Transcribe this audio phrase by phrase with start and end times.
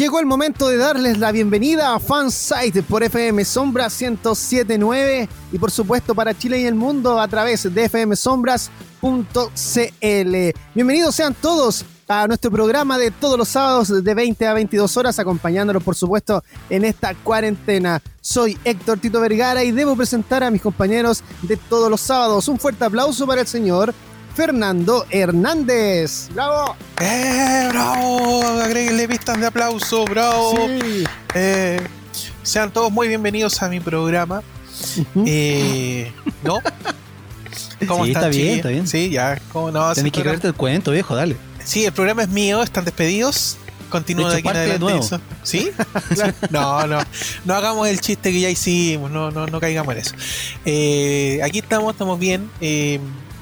[0.00, 5.70] Llegó el momento de darles la bienvenida a Fansite por FM Sombra 1079 y por
[5.70, 8.70] supuesto para Chile y el mundo a través de fmsombras.cl.
[10.74, 15.18] Bienvenidos sean todos a nuestro programa de todos los sábados de 20 a 22 horas,
[15.18, 18.00] acompañándolos por supuesto en esta cuarentena.
[18.22, 22.48] Soy Héctor Tito Vergara y debo presentar a mis compañeros de todos los sábados.
[22.48, 23.94] Un fuerte aplauso para el señor
[24.40, 26.30] Fernando Hernández.
[26.32, 26.74] ¡Bravo!
[26.98, 28.42] ¡Eh, bravo!
[28.62, 30.54] Agréguenle pistas de aplauso, bravo.
[30.80, 31.04] Sí.
[31.34, 31.78] Eh,
[32.42, 34.42] sean todos muy bienvenidos a mi programa.
[35.26, 36.10] Eh,
[36.42, 36.58] ¿No?
[37.86, 38.56] ¿Cómo Sí, están, está bien, chiquillos?
[38.56, 38.86] está bien.
[38.88, 39.38] Sí, ya.
[39.52, 39.92] ¿Cómo no?
[39.92, 41.36] Tenés que creerte el cuento, viejo, dale.
[41.62, 43.58] Sí, el programa es mío, están despedidos.
[43.90, 44.84] Continúo De aquí en parte de adelante.
[44.84, 45.04] nuevo.
[45.04, 45.20] eso.
[45.42, 45.70] ¿Sí?
[46.50, 46.98] no, no.
[47.44, 50.14] No hagamos el chiste que ya hicimos, no, no, no caigamos en eso.
[50.64, 52.50] Eh, aquí estamos, estamos bien.
[52.62, 53.00] Eh,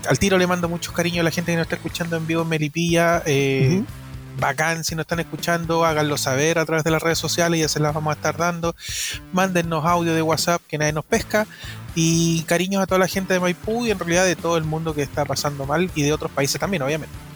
[0.08, 2.42] al tiro le mando muchos cariños a la gente que nos está escuchando en vivo
[2.42, 3.22] en Melipilla.
[3.26, 3.82] Eh.
[4.40, 7.80] Bacán, si nos están escuchando, háganlo saber a través de las redes sociales, ya se
[7.80, 8.74] las vamos a estar dando.
[9.32, 11.46] Mándennos audio de WhatsApp que nadie nos pesca.
[11.94, 14.94] Y cariños a toda la gente de Maipú y en realidad de todo el mundo
[14.94, 17.27] que está pasando mal y de otros países también, obviamente.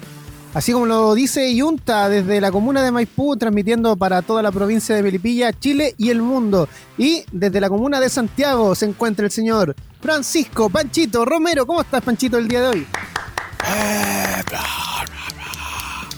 [0.54, 4.94] Así como lo dice Yunta desde la comuna de Maipú, transmitiendo para toda la provincia
[4.94, 6.68] de Melipilla, Chile y el mundo.
[6.98, 11.66] Y desde la comuna de Santiago se encuentra el señor Francisco Panchito Romero.
[11.66, 12.86] ¿Cómo estás, Panchito, el día de hoy?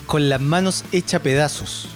[0.07, 1.89] Con las manos hechas pedazos.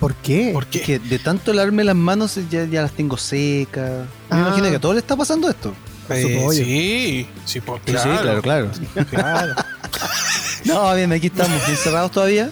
[0.00, 0.50] ¿Por qué?
[0.52, 0.80] ¿Por qué?
[0.82, 4.06] Que de tanto lavarme las manos ya, ya las tengo secas.
[4.30, 4.40] Me Ah.
[4.48, 5.72] imagino que a todos le está pasando esto.
[6.08, 8.70] Eh, sí, sí, pues, Sí, claro, sí, claro, claro.
[9.10, 9.54] claro.
[10.64, 12.50] No, bien, aquí estamos encerrados todavía,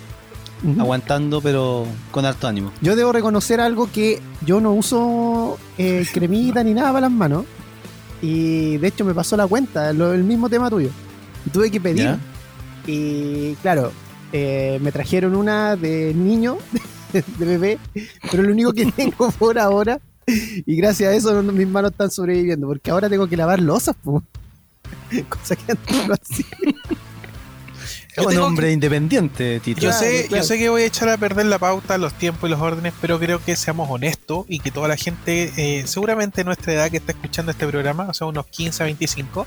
[0.78, 2.72] aguantando, pero con harto ánimo.
[2.81, 7.44] Yo debo reconocer algo que yo no uso eh, cremita ni nada para las manos.
[8.22, 10.91] Y de hecho me pasó la cuenta, lo- el mismo tema tuyo.
[11.53, 12.04] Tuve que pedir.
[12.04, 12.19] ¿Ya?
[12.87, 13.93] Y claro,
[14.33, 16.56] eh, me trajeron una de niño,
[17.12, 17.78] de bebé,
[18.31, 19.99] pero lo único que tengo por ahora.
[20.27, 24.22] Y gracias a eso mis manos están sobreviviendo, porque ahora tengo que lavar losas, po.
[25.28, 26.47] Cosa que antes no hacía.
[28.16, 29.80] Yo un hombre independiente, Tito.
[29.80, 30.42] Yo Claro, sé, claro.
[30.42, 32.92] yo sé que voy a echar a perder la pauta, los tiempos y los órdenes,
[33.00, 36.91] pero creo que seamos honestos y que toda la gente, eh, seguramente de nuestra edad
[36.91, 39.47] que está escuchando este programa, o sea, unos 15 a 25,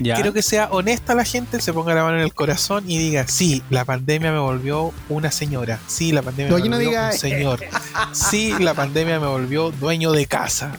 [0.00, 0.14] Ya.
[0.16, 3.28] quiero que sea honesta la gente, se ponga la mano en el corazón y diga,
[3.28, 7.12] sí, la pandemia me volvió una señora, sí, la pandemia No, me no volvió diga-
[7.12, 7.60] un señor,
[8.12, 10.72] sí, la pandemia me volvió dueño de casa.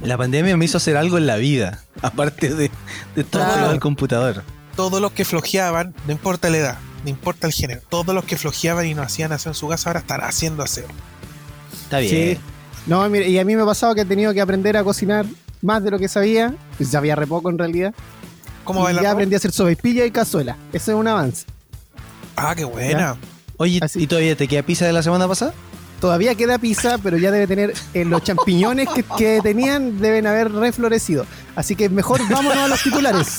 [0.00, 2.70] La pandemia me hizo hacer algo en la vida, aparte de,
[3.14, 3.68] de estar Claro.
[3.70, 4.42] al computador.
[4.76, 8.36] Todos los que flojeaban, no importa la edad, no importa el género, todos los que
[8.36, 10.86] flojeaban y no hacían aseo en su casa ahora están haciendo aseo.
[11.84, 12.36] Está bien.
[12.36, 12.40] Sí.
[12.86, 15.26] No, mire, y a mí me ha pasado que he tenido que aprender a cocinar
[15.60, 16.54] más de lo que sabía.
[16.76, 17.94] Pues sabía re poco en realidad.
[18.64, 20.56] ¿Cómo Y ya aprendí a hacer sopaipilla y cazuela.
[20.72, 21.46] Eso es un avance.
[22.36, 23.16] Ah, qué buena.
[23.56, 24.02] Oye, Así.
[24.02, 25.52] ¿y todavía te queda pizza de la semana pasada?
[26.02, 30.50] Todavía queda pizza, pero ya debe tener eh, los champiñones que, que tenían deben haber
[30.50, 31.26] reflorecido.
[31.54, 33.38] Así que mejor vámonos a los titulares.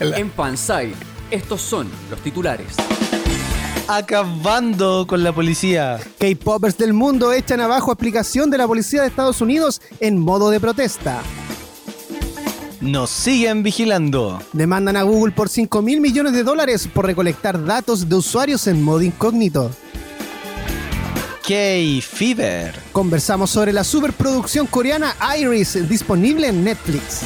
[0.00, 0.94] En Fansite,
[1.30, 2.68] estos son los titulares.
[3.86, 6.00] Acabando con la policía.
[6.18, 10.58] K-popers del mundo echan abajo aplicación de la policía de Estados Unidos en modo de
[10.58, 11.20] protesta.
[12.80, 14.40] Nos siguen vigilando.
[14.54, 18.82] Demandan a Google por 5 mil millones de dólares por recolectar datos de usuarios en
[18.82, 19.70] modo incógnito.
[21.42, 22.72] K-Fever.
[22.92, 27.22] Conversamos sobre la superproducción coreana Iris disponible en Netflix.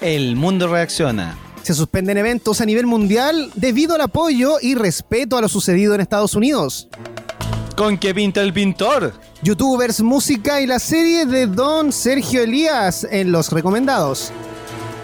[0.00, 1.36] El mundo reacciona.
[1.62, 6.00] Se suspenden eventos a nivel mundial debido al apoyo y respeto a lo sucedido en
[6.00, 6.88] Estados Unidos.
[7.76, 9.12] ¿Con qué pinta el pintor?
[9.42, 14.32] Youtubers, música y la serie de Don Sergio Elías en los recomendados.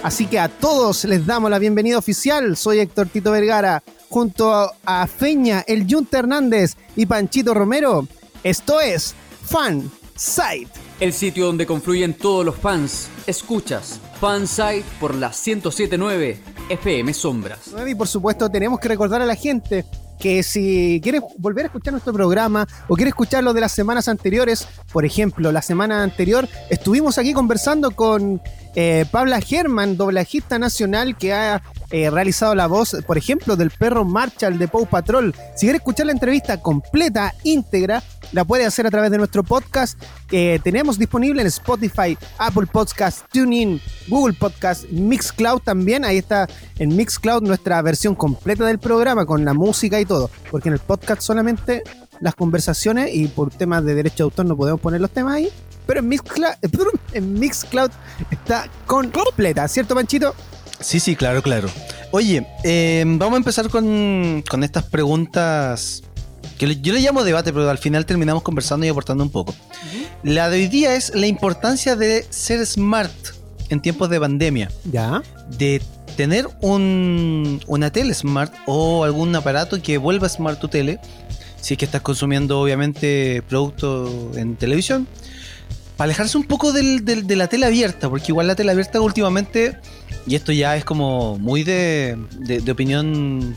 [0.03, 2.57] Así que a todos les damos la bienvenida oficial.
[2.57, 8.07] Soy Héctor Tito Vergara, junto a- a Feña, el Junta Hernández y Panchito Romero.
[8.43, 9.15] Esto es
[9.45, 10.71] Fan Site.
[11.01, 13.09] El sitio donde confluyen todos los fans.
[13.27, 17.61] Escuchas Fansite por la 1079 FM Sombras.
[17.87, 19.85] Y por supuesto tenemos que recordar a la gente
[20.19, 24.09] que si quieres volver a escuchar nuestro programa o quieres escuchar los de las semanas
[24.09, 28.43] anteriores, por ejemplo, la semana anterior estuvimos aquí conversando con
[28.75, 34.05] eh, Pabla German, doblajista nacional que ha eh, realizado la voz, por ejemplo, del perro
[34.05, 35.35] Marshall de Paw Patrol.
[35.57, 38.03] Si quieres escuchar la entrevista completa, íntegra,
[38.33, 39.99] la puede hacer a través de nuestro podcast
[40.29, 46.05] que tenemos disponible en Spotify, Apple Podcast, TuneIn, Google Podcast, Mixcloud también.
[46.05, 46.47] Ahí está
[46.79, 50.31] en Mixcloud nuestra versión completa del programa con la música y todo.
[50.51, 51.83] Porque en el podcast solamente
[52.21, 55.49] las conversaciones y por temas de derecho de autor no podemos poner los temas ahí.
[55.87, 56.53] Pero en Mixcloud,
[57.15, 57.91] en Mixcloud
[58.31, 60.35] está completa, ¿cierto, Panchito?
[60.81, 61.69] Sí, sí, claro, claro.
[62.11, 66.03] Oye, eh, vamos a empezar con, con estas preguntas
[66.59, 69.55] que yo le llamo debate, pero al final terminamos conversando y aportando un poco.
[70.23, 73.13] La de hoy día es la importancia de ser smart
[73.69, 74.71] en tiempos de pandemia.
[74.91, 75.23] Ya.
[75.57, 75.81] De
[76.17, 80.99] tener un, una tele smart o algún aparato que vuelva smart tu tele,
[81.61, 85.07] si es que estás consumiendo obviamente producto en televisión,
[85.99, 89.01] para alejarse un poco del, del- de la tele abierta, porque igual la tele abierta
[89.01, 89.77] últimamente,
[90.27, 93.55] y esto ya es como muy de, de- de opinión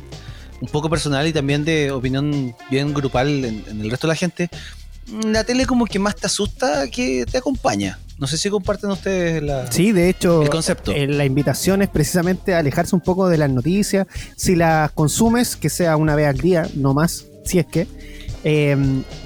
[0.59, 4.15] un poco personal y también de opinión bien grupal en, en el resto de la
[4.15, 4.49] gente,
[5.25, 7.99] la tele como que más te asusta que te acompaña.
[8.17, 10.91] No sé si comparten ustedes la, Sí, de hecho, el concepto.
[10.93, 14.05] eh, la invitación es precisamente alejarse un poco de las noticias.
[14.35, 17.87] Si las consumes, que sea una vez al día, no más, si es que.
[18.43, 18.75] Eh,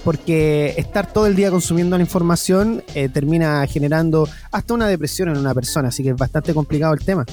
[0.04, 5.38] porque estar todo el día consumiendo la información eh, termina generando hasta una depresión en
[5.38, 7.26] una persona, así que es bastante complicado el tema.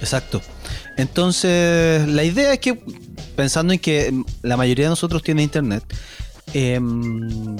[0.00, 0.40] Exacto.
[0.96, 2.78] Entonces, la idea es que,
[3.36, 4.12] pensando en que
[4.42, 5.82] la mayoría de nosotros tiene internet,
[6.52, 7.56] em,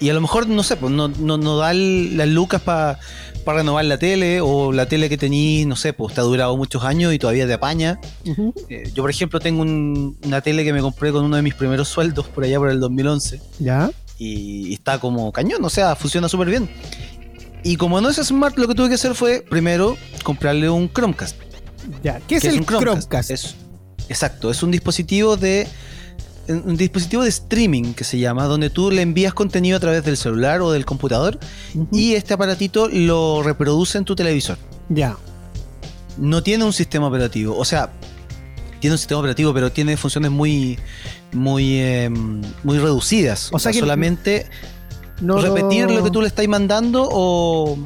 [0.00, 2.98] y a lo mejor, no sé, pues no, no, no da el- las lucas para
[3.46, 6.84] renovar la tele, o la tele que tenéis, no sé, pues te ha durado muchos
[6.84, 7.98] años y todavía te apaña.
[8.68, 11.54] Eh, yo, por ejemplo, tengo un- una tele que me compré con uno de mis
[11.54, 13.90] primeros sueldos por allá por el 2011 ¿Ya?
[14.18, 16.68] y está como cañón, o sea, funciona súper bien.
[17.64, 21.36] Y como no es smart, lo que tuve que hacer fue primero comprarle un Chromecast.
[22.02, 22.20] Ya.
[22.28, 23.30] ¿Qué es que el Chromecast?
[23.30, 23.54] Es-
[24.10, 25.66] exacto, es un dispositivo de
[26.48, 30.16] un dispositivo de streaming que se llama, donde tú le envías contenido a través del
[30.16, 31.38] celular o del computador
[31.92, 34.56] y este aparatito lo reproduce en tu televisor.
[34.88, 35.16] Ya.
[36.16, 37.90] No tiene un sistema operativo, o sea,
[38.80, 40.78] tiene un sistema operativo, pero tiene funciones muy
[41.32, 42.08] muy eh,
[42.64, 43.50] muy reducidas.
[43.52, 44.46] O sea que- solamente
[45.20, 47.78] No repetir lo que tú le estás mandando o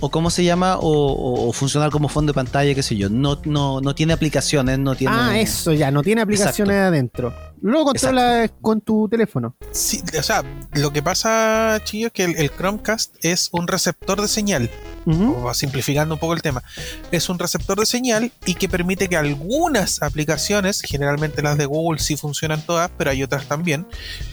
[0.00, 3.08] o cómo se llama o, o- o funcionar como fondo de pantalla, qué sé yo.
[3.10, 5.12] No, no, no tiene aplicaciones, no tiene.
[5.16, 7.34] Ah, eso ya, no tiene aplicaciones adentro.
[7.62, 9.56] Lo controlas con tu teléfono.
[9.72, 10.42] Sí, o sea,
[10.74, 14.70] lo que pasa, Chillo, es que el, el Chromecast es un receptor de señal,
[15.06, 16.62] o simplificando un poco el tema,
[17.10, 21.98] es un receptor de señal y que permite que algunas aplicaciones, generalmente las de Google
[21.98, 23.86] sí funcionan todas, pero hay otras también,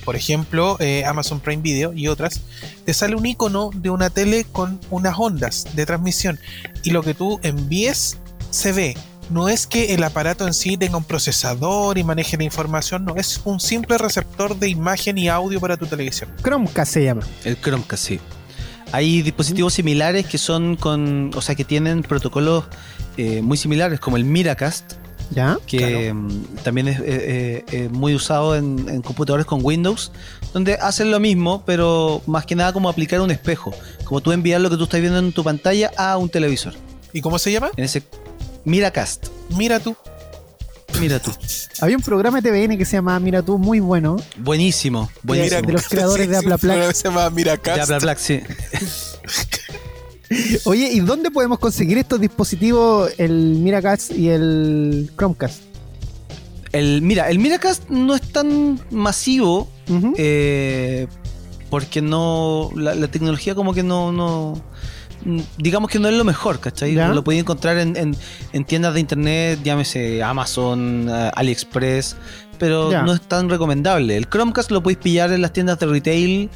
[0.03, 2.41] por ejemplo eh, Amazon Prime Video y otras,
[2.85, 6.39] te sale un icono de una tele con unas ondas de transmisión.
[6.83, 8.17] Y lo que tú envíes
[8.49, 8.97] se ve.
[9.29, 13.15] No es que el aparato en sí tenga un procesador y maneje la información, no,
[13.15, 16.29] es un simple receptor de imagen y audio para tu televisión.
[16.43, 17.21] Chromecast se llama.
[17.43, 18.19] El Chromecast, sí.
[18.91, 21.31] Hay dispositivos similares que son con.
[21.35, 22.65] O sea, que tienen protocolos
[23.17, 24.93] eh, muy similares, como el Miracast,
[25.31, 25.57] ¿Ya?
[25.65, 30.11] que mm, también es eh, eh, muy usado en, en computadores con Windows,
[30.53, 33.73] donde hacen lo mismo, pero más que nada como aplicar un espejo.
[34.03, 36.73] Como tú enviar lo que tú estás viendo en tu pantalla a un televisor.
[37.11, 37.71] ¿Y cómo se llama?
[37.75, 38.03] En ese
[38.65, 39.27] Miracast.
[39.55, 39.95] Mira tú.
[40.99, 41.31] Mira tú.
[41.81, 44.17] Había un programa de TVN que se llama Mira tú, muy bueno.
[44.37, 45.09] Buenísimo.
[45.23, 45.61] Buenísimo.
[45.61, 46.93] de los creadores de Apla Plac.
[46.93, 47.77] Se llama Miracast.
[47.77, 48.41] Ya, bla, bla, sí.
[50.65, 55.61] Oye, ¿y dónde podemos conseguir estos dispositivos, el Miracast y el Chromecast?
[56.71, 59.69] El, mira, el Miracast no es tan masivo
[60.17, 61.07] eh,
[61.69, 64.61] porque no la, la tecnología como que no, no
[65.57, 66.93] digamos que no es lo mejor, ¿cachai?
[66.93, 67.07] Ya.
[67.09, 68.15] Lo podéis encontrar en, en-
[68.53, 72.15] en tiendas de internet, llámese Amazon, eh, AliExpress,
[72.59, 73.01] pero Ya.
[73.03, 74.15] no es tan recomendable.
[74.17, 76.49] El Chromecast lo podéis pillar en las tiendas de retail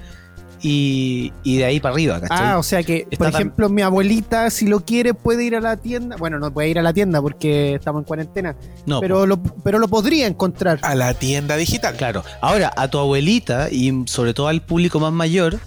[0.62, 2.38] y, y de ahí para arriba, ¿cachai?
[2.38, 5.56] Ah, o sea que, Está por tan- ejemplo, mi abuelita, si lo quiere, puede ir
[5.56, 6.18] a la tienda.
[6.18, 9.80] Bueno, no puede ir a la tienda porque estamos en cuarentena, no, pero, lo, pero
[9.80, 10.80] lo podría encontrar.
[10.82, 11.96] A la tienda digital.
[11.96, 12.26] Claro.
[12.42, 15.60] Ahora, a tu abuelita y sobre todo al público más mayor,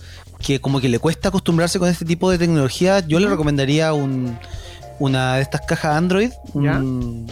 [0.43, 4.39] que como que le cuesta acostumbrarse con este tipo de tecnología, yo le recomendaría un,
[4.99, 6.31] una de estas cajas Android.
[6.55, 7.31] un-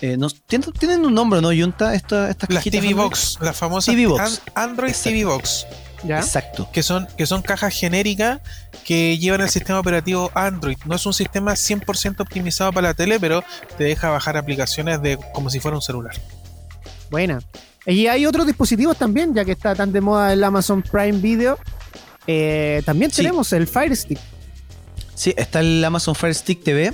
[0.00, 1.94] eh, no- ¿tienen, tienen un nombre, ¿no, Junta?
[1.94, 2.96] Esta, estas Las TV Android?
[2.96, 4.42] Box, las famosas TV Box.
[4.54, 5.10] An- Android Exacto.
[5.10, 5.66] TV Box,
[6.04, 6.18] ¿Ya?
[6.18, 6.68] Exacto.
[6.72, 8.40] que son, que son cajas genéricas
[8.84, 10.76] que llevan el sistema operativo Android.
[10.84, 13.42] No es un sistema 100% optimizado para la tele, pero
[13.78, 16.14] te deja bajar aplicaciones de como si fuera un celular.
[17.10, 17.38] Buena.
[17.86, 21.58] Y hay otros dispositivos también, ya que está tan de moda el Amazon Prime Video.
[22.26, 23.18] Eh, también Sí.
[23.18, 24.18] tenemos el Fire Stick.
[25.14, 26.92] Sí, está el Amazon Fire Stick TV,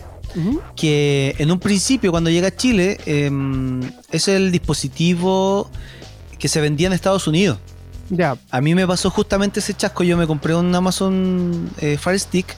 [0.77, 5.71] que en un principio cuando llega a Chile em, es el dispositivo
[6.39, 7.59] que se vendía en Estados Unidos.
[8.11, 8.37] Ya.
[8.51, 12.57] A mí me pasó justamente ese chasco, yo me compré un Amazon eh, Fire Stick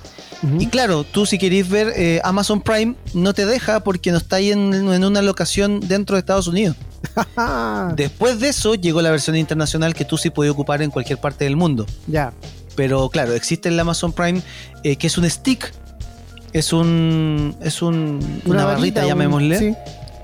[0.59, 4.37] y claro, tú si queréis ver eh, Amazon Prime no te deja porque no está
[4.37, 6.77] ahí en, en una locación dentro de Estados Unidos.
[7.97, 11.45] Después de eso llegó la versión internacional que tú sí podías ocupar en cualquier parte
[11.45, 11.87] del mundo.
[12.09, 12.33] ya.
[12.75, 14.43] Pero claro, existe el Amazon Prime
[14.83, 15.73] eh, que es un stick.
[16.53, 17.57] Es un.
[17.63, 18.43] Es un.
[18.45, 19.59] Una, barrita, varita, un- llamémosle.
[19.59, 19.75] sí.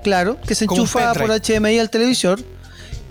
[0.04, 1.30] Claro, que se Como enchufa por.
[1.30, 2.40] HDMI al televisor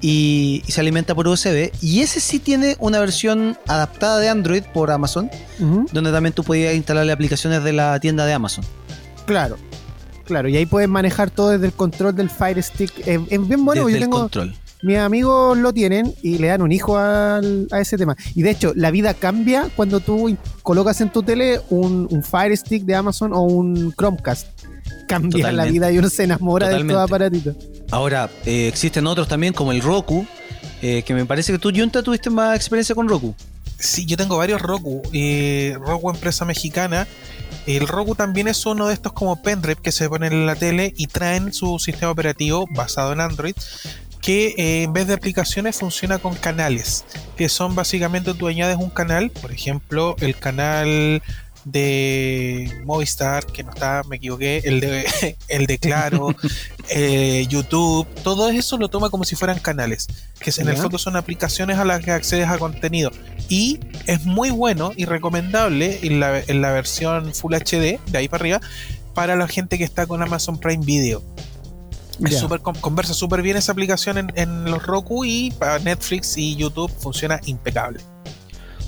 [0.01, 1.71] y, y se alimenta por USB.
[1.81, 5.29] Y ese sí tiene una versión adaptada de Android por Amazon,
[5.59, 8.63] donde también tú podías instalarle aplicaciones de la tienda de Amazon.
[9.25, 9.57] Claro.
[10.25, 12.91] Claro, y ahí puedes manejar todo desde el control del Fire Stick.
[13.07, 14.19] Es, es bien bueno, desde yo el tengo.
[14.19, 14.55] control.
[14.83, 18.15] Mis amigos lo tienen y le dan un hijo al- a ese tema.
[18.35, 22.55] Y de hecho, la vida cambia cuando tú colocas en tu tele un, un Fire
[22.55, 24.47] Stick de Amazon o un Chromecast.
[25.07, 27.55] Cambia la vida y uno se enamora de estos aparatitos.
[27.91, 30.25] Ahora, eh, existen otros también como el Roku,
[30.81, 33.33] eh, que me parece que tú, Junta, tuviste más experiencia con Roku.
[33.79, 35.01] Sí, yo tengo varios Roku.
[35.13, 37.07] eh, Roku, empresa mexicana.
[37.65, 40.93] El Roku también es uno de estos como pendrive que se ponen en la tele
[40.97, 43.55] y traen su sistema operativo basado en Android
[44.21, 47.05] que eh, en vez de aplicaciones funciona con canales,
[47.35, 51.21] que son básicamente tú añades un canal, por ejemplo, el canal
[51.71, 56.33] de Movistar, que no está, me equivoqué, el de, el de Claro,
[56.89, 60.07] eh, YouTube, todo eso lo toma como si fueran canales,
[60.39, 63.11] que en el fondo son aplicaciones a las que accedes a contenido.
[63.49, 68.29] Y es muy bueno y recomendable en la, en la versión Full HD, de ahí
[68.29, 68.61] para arriba,
[69.13, 71.21] para la gente que está con Amazon Prime Video.
[72.25, 76.55] Es con- conversa súper bien esa aplicación en, en los Roku y para Netflix y
[76.55, 77.99] YouTube funciona impecable.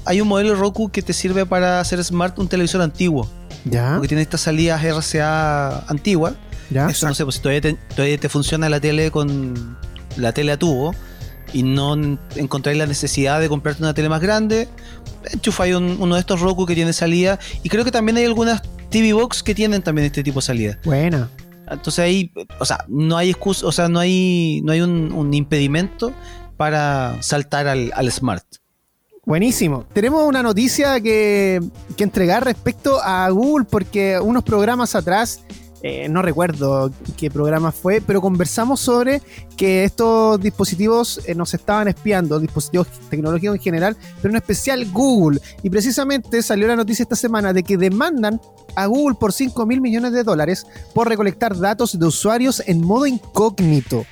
[0.06, 3.30] Hay un modelo Roku que te sirve para hacer smart un televisor antiguo,
[3.66, 3.94] ¿Ya?
[3.94, 6.34] porque tiene estas salidas RCA antiguas.
[6.70, 6.88] ¿Ya?
[6.90, 7.08] Eso.
[7.08, 9.78] No sé, pues si todavía te, todavía te funciona la tele con
[10.18, 10.94] la tele a tubo
[11.54, 14.68] y no en- encontráis la necesidad de comprarte una tele más grande,
[15.32, 17.40] enchufáis un- uno de estos Roku que tiene salida.
[17.64, 20.80] Y creo que también hay algunas TV Box que tienen también este tipo de salida.
[20.84, 21.30] Buena.
[21.70, 26.14] Entonces ahí, o sea, no hay excusa, o sea, no hay, no hay un, impedimento
[26.58, 28.46] para saltar al, al Smart.
[29.26, 29.86] Buenísimo.
[29.94, 31.62] Tenemos una noticia que,
[31.96, 35.44] que entregar respecto a Google porque unos programas atrás,
[35.82, 39.22] eh, no recuerdo qué programa fue, pero conversamos sobre
[39.56, 45.40] que estos dispositivos eh, nos estaban espiando, dispositivos tecnológicos en general, pero en especial Google.
[45.64, 48.42] Y precisamente salió la noticia esta semana de que demandan
[48.76, 53.06] a Google por 5 mil millones de dólares por recolectar datos de usuarios en modo
[53.08, 54.06] incógnito.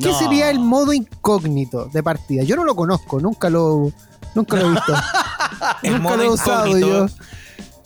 [0.00, 0.18] ¿Qué No.
[0.18, 2.42] sería el modo incógnito de partida?
[2.42, 3.90] Yo no lo conozco, nunca lo,
[4.34, 4.92] nunca lo he visto.
[5.82, 7.06] El nunca modo lo he usado yo.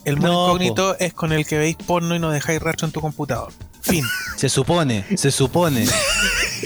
[0.05, 2.93] El modo No, incógnito es con el que veis porno y no dejáis rastro en
[2.93, 3.53] tu computador.
[3.81, 4.05] Fin.
[4.37, 5.87] Se supone, se supone.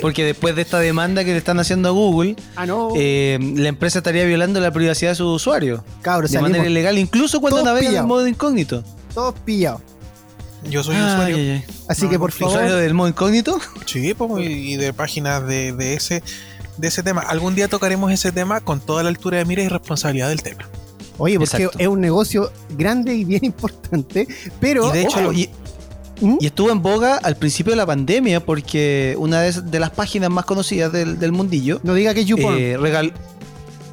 [0.01, 2.91] Porque después de esta demanda que le están haciendo a Google, Ah, no.
[2.97, 5.81] eh, la empresa estaría violando la privacidad de sus usuarios.
[6.03, 8.83] Cabros, de manera ilegal, incluso cuando navegan en modo incógnito.
[9.15, 9.81] todos pillados.
[10.65, 11.63] Yo soy Ay, usuario.
[11.89, 12.55] Así No, que por favor.
[12.55, 13.59] ¿Usuario del modo incógnito?
[13.87, 16.23] Sí, pues, y y de páginas de, de ese
[16.79, 17.21] de ese tema.
[17.23, 20.65] Algún día tocaremos ese tema con toda la altura de mira y responsabilidad del tema.
[21.19, 21.79] Oye, porque Exacto.
[21.79, 24.27] es un negocio grande y bien importante.
[24.61, 24.89] Pero.
[24.91, 25.49] Y de hecho, ojo, y,
[26.21, 26.37] ¿Mm?
[26.41, 30.31] y estuvo en boga al principio de la pandemia porque una de, de las páginas
[30.31, 32.57] más conocidas del, del mundillo no diga que es YouPorn.
[32.59, 33.13] eh, regal-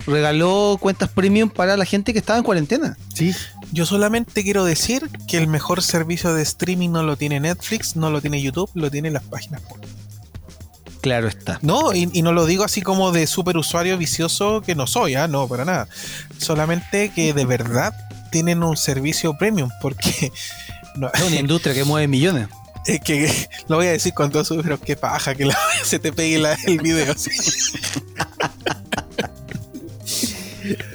[0.06, 2.98] regaló cuentas premium para la gente que estaba en cuarentena.
[3.14, 3.34] sí.
[3.72, 8.12] Yo solamente quiero decir que el mejor servicio de streaming no lo tiene Netflix, no
[8.12, 9.88] lo tiene YouTube, lo tienen las páginas porno.
[11.04, 11.60] Claro está.
[11.62, 15.14] No, y, y no lo digo así como de super usuario vicioso que no soy,
[15.16, 15.28] ¿ah?
[15.28, 15.88] no, para nada.
[16.38, 17.94] Solamente que de verdad
[18.32, 20.32] tienen un servicio premium, porque
[20.96, 22.48] no, Es una industria que mueve millones.
[22.86, 23.30] es que
[23.68, 26.40] lo voy a decir con todo su, pero qué paja que la- se te pegue
[26.40, 27.14] la- el video.
[27.18, 27.30] sí.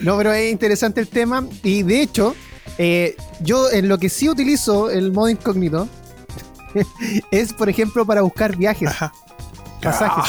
[0.01, 1.47] No, pero es interesante el tema.
[1.63, 2.35] Y de hecho,
[2.79, 5.87] eh, yo en lo que sí utilizo el modo incógnito
[7.31, 9.13] es, por ejemplo, para buscar viajes, Ajá.
[9.79, 10.25] Pasajes.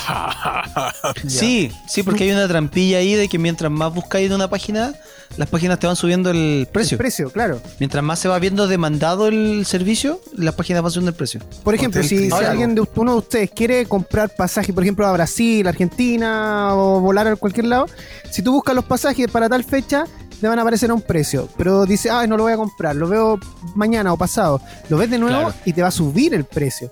[1.27, 4.93] Sí, sí, porque hay una trampilla ahí de que mientras más buscáis en una página,
[5.37, 6.97] las páginas te van subiendo el precio.
[6.97, 7.61] Precio, claro.
[7.79, 11.41] Mientras más se va viendo demandado el servicio, las páginas van subiendo el precio.
[11.63, 15.11] Por ejemplo, Hotel si, alguien de uno de ustedes quiere comprar pasajes, por ejemplo, a
[15.13, 17.87] Brasil, Argentina o volar a cualquier lado,
[18.29, 20.05] si tú buscas los pasajes para tal fecha,
[20.39, 21.49] te van a aparecer a un precio.
[21.57, 23.39] Pero dice, ah, no lo voy a comprar, lo veo
[23.75, 24.61] mañana o pasado.
[24.89, 25.53] Lo ves de nuevo Claro.
[25.65, 26.89] y te va a subir el precio.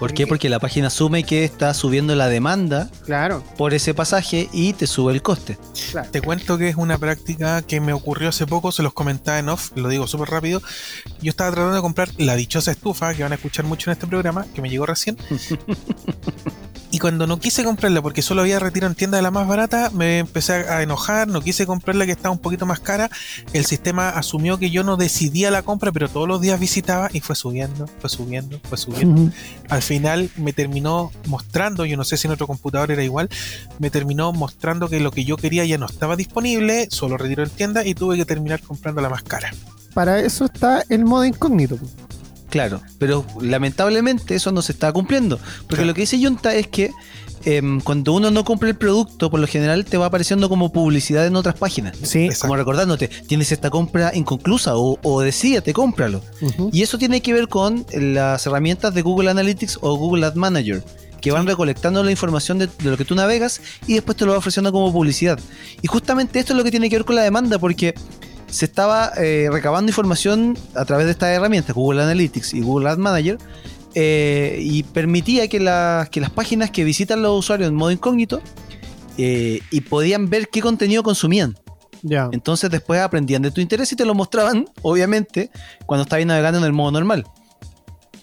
[0.00, 0.26] ¿Por qué?
[0.26, 4.86] Porque la página asume que está subiendo la demanda Claro, por ese pasaje y te
[4.86, 5.58] sube el coste.
[5.92, 6.10] claro.
[6.10, 9.50] Te cuento que es una práctica que me ocurrió hace poco, se los comentaba en
[9.50, 10.62] off, lo digo súper rápido.
[11.20, 14.06] Yo estaba tratando de comprar la dichosa estufa, que van a escuchar mucho en este
[14.06, 15.16] programa, que me llegó recién.
[17.00, 20.18] cuando no quise comprarla, porque solo había retiro en tienda de la más barata, me
[20.18, 23.10] empecé a enojar, no quise comprarla que estaba un poquito más cara.
[23.52, 27.20] El sistema asumió que yo no decidía la compra, pero todos los días visitaba y
[27.20, 29.32] fue subiendo, fue subiendo, fue subiendo.
[29.68, 33.28] Al final me terminó mostrando, yo no sé si en otro computador era igual,
[33.78, 37.50] me terminó mostrando que lo que yo quería ya no estaba disponible, solo retiro en
[37.50, 39.50] tienda y tuve que terminar comprando la más cara.
[39.94, 41.78] Para eso está el modo incógnito.
[42.50, 45.38] Claro, pero lamentablemente eso no se está cumpliendo.
[45.38, 45.86] Porque Claro.
[45.86, 46.90] lo que dice Junta es que
[47.46, 51.26] em, cuando uno no compra el producto, por lo general te va apareciendo como publicidad
[51.26, 51.96] en otras páginas.
[52.02, 52.24] Sí.
[52.26, 52.42] Exacto.
[52.48, 56.20] Como recordándote, tienes esta compra inconclusa o, o decídete, cómpralo.
[56.72, 60.84] Y eso tiene que ver con las herramientas de Google Analytics o Google Ad Manager,
[61.22, 64.32] que van recolectando la información de, de lo que tú navegas y después te lo
[64.32, 65.38] va ofreciendo como publicidad.
[65.80, 67.94] Y justamente esto es lo que tiene que ver con la demanda, porque
[68.50, 72.98] se estaba eh, recabando información a través de estas herramientas, Google Analytics y Google Ad
[72.98, 73.38] Manager,
[73.94, 78.40] eh, y permitía que, las que las páginas que visitan los usuarios en modo incógnito
[79.18, 81.56] eh, y podían ver qué contenido consumían.
[82.02, 82.28] Ya.
[82.32, 85.50] Entonces después aprendían de tu interés y te lo mostraban, obviamente,
[85.86, 87.24] cuando estabas navegando en el modo normal.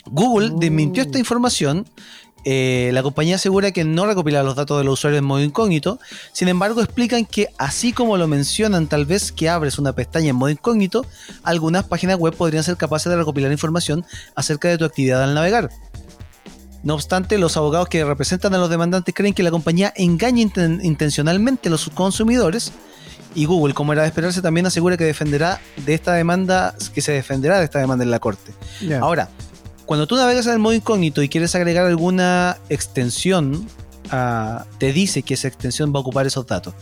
[0.05, 0.60] Google Mm.
[0.60, 1.86] desmintió esta información.
[2.50, 6.00] Eh, la compañía asegura que no recopila los datos de los usuarios en modo incógnito.
[6.32, 10.38] Sin embargo, explican que así como lo mencionan, tal vez que abres una pestaña en
[10.38, 11.06] modo incógnito,
[11.44, 15.70] algunas páginas web podrían ser capaces de recopilar información acerca de tu actividad al navegar.
[16.84, 20.80] No obstante, los abogados que representan a los demandantes creen que la compañía engaña inten-
[20.86, 22.72] intencionalmente a los consumidores
[23.36, 27.12] y Google, como era de esperarse, también asegura que defenderá de esta demanda, que se
[27.12, 28.54] defenderá de esta demanda en la corte.
[29.01, 29.27] Ahora,
[29.88, 33.67] cuando tú navegas en el modo incógnito y quieres agregar alguna extensión,
[34.12, 36.75] ah, te dice que esa extensión va a ocupar esos datos.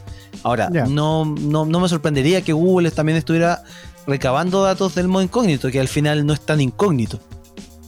[0.44, 3.64] Ahora, no, no, no me sorprendería que Google también estuviera
[4.06, 7.20] recabando datos del modo incógnito, que al final no es tan incógnito.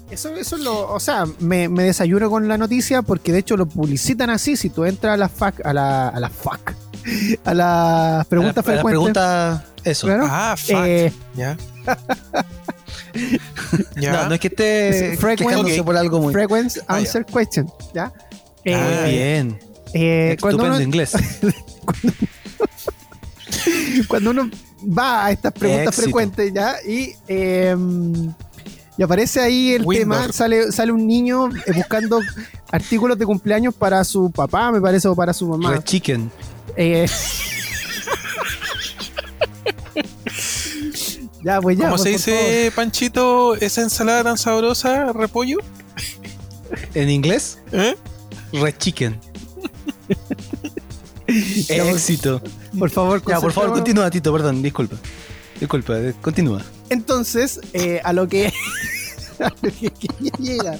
[0.09, 3.57] Eso, eso es lo, o sea, me, me desayuno con la noticia porque de hecho
[3.57, 4.55] lo publicitan así.
[4.55, 6.75] Si tú entras a la FAC, a la, a la FAC,
[7.43, 8.83] a las preguntas la- a la frecuentes.
[9.13, 10.07] pregunta, eso.
[10.07, 10.75] claro, Ah, fuck.
[10.85, 11.57] eh, Ya.
[13.95, 14.23] ya.
[14.23, 16.33] No, no es que esté quejándose por algo muy...
[16.33, 18.11] frequent Ah, answer question, ¿ya?
[18.63, 19.59] Eh, Ah, bien.
[19.93, 21.13] eh, cuando, Estupendo uno, inglés.
[24.07, 24.49] cuando uno
[24.97, 26.01] va a estas preguntas Éxito.
[26.03, 26.75] frecuentes, ¿ya?
[26.87, 27.75] Y, eh,
[28.97, 30.21] y aparece ahí el Windows.
[30.25, 32.19] tema, sale, sale un niño eh, buscando
[32.71, 35.71] artículos de cumpleaños para su papá, me parece, o para su mamá.
[35.71, 36.31] Red Chicken.
[36.75, 37.07] Eh,
[41.47, 41.85] ya, pues ya.
[41.85, 45.59] ¿Cómo pues, se dice, Panchito, esa ensalada tan sabrosa, repollo?
[46.93, 47.59] ¿En inglés?
[47.71, 47.95] ¿Eh?
[48.51, 49.17] Red Chicken.
[51.27, 52.39] Éxito.
[52.39, 54.97] favor, Por favor, Ya, por favor, continúa, Tito, perdón, disculpa.
[55.59, 56.61] Disculpa, eh, continúa.
[56.89, 58.51] Entonces, eh, a lo que.
[59.39, 59.91] a lo que
[60.39, 60.79] llegar.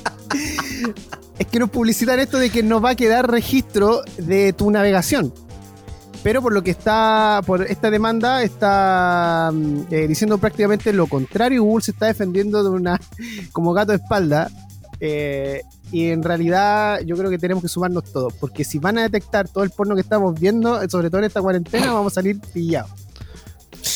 [1.40, 5.34] Es que nos publicitan esto de que nos va a quedar registro de tu navegación.
[6.28, 11.64] Pero por lo que está, por esta demanda, está mm, eh, diciendo prácticamente lo contrario.
[11.64, 13.00] Google se está defendiendo de una
[13.54, 14.52] como gato de espalda.
[15.00, 18.34] eh, y en realidad yo creo que tenemos que sumarnos todos.
[18.34, 21.28] Porque si van a detectar todo el porno que estamos viendo, eh, sobre todo en
[21.28, 22.92] esta cuarentena, vamos a salir pillados.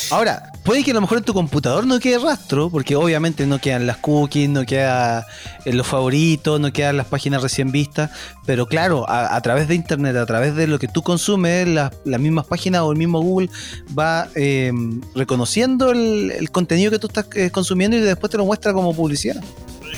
[0.10, 3.60] Ahora, puede que a lo mejor en tu computador no quede rastro, porque obviamente no
[3.60, 5.26] quedan las cookies, no queda
[5.66, 8.12] en los favoritos, no quedan las páginas recién vistas,
[8.46, 11.92] pero claro, a, a través de internet, a través de lo que tú consumes, las,
[12.06, 13.50] las mismas páginas o el mismo Google
[13.98, 14.72] va eh,
[15.16, 18.94] reconociendo el, el contenido que tú estás eh, consumiendo y después te lo muestra como
[18.96, 19.42] publicidad.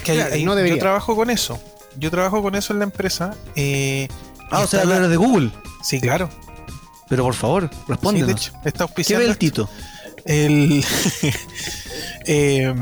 [0.04, 0.76] Que ahí- Claro, ahí no debería.
[0.78, 1.60] yo trabajo con eso.
[1.97, 3.36] Yo trabajo con eso en la empresa.
[3.56, 4.08] eh,
[4.52, 5.52] Ah, o sea, la- de Google.
[5.84, 6.30] Sí, claro.
[7.10, 8.28] Pero por favor, Sí, respóndenos.
[8.28, 9.69] de hecho, está ¿Qué ve auspiciando el Tito?
[10.26, 10.84] El.
[12.26, 12.74] eh,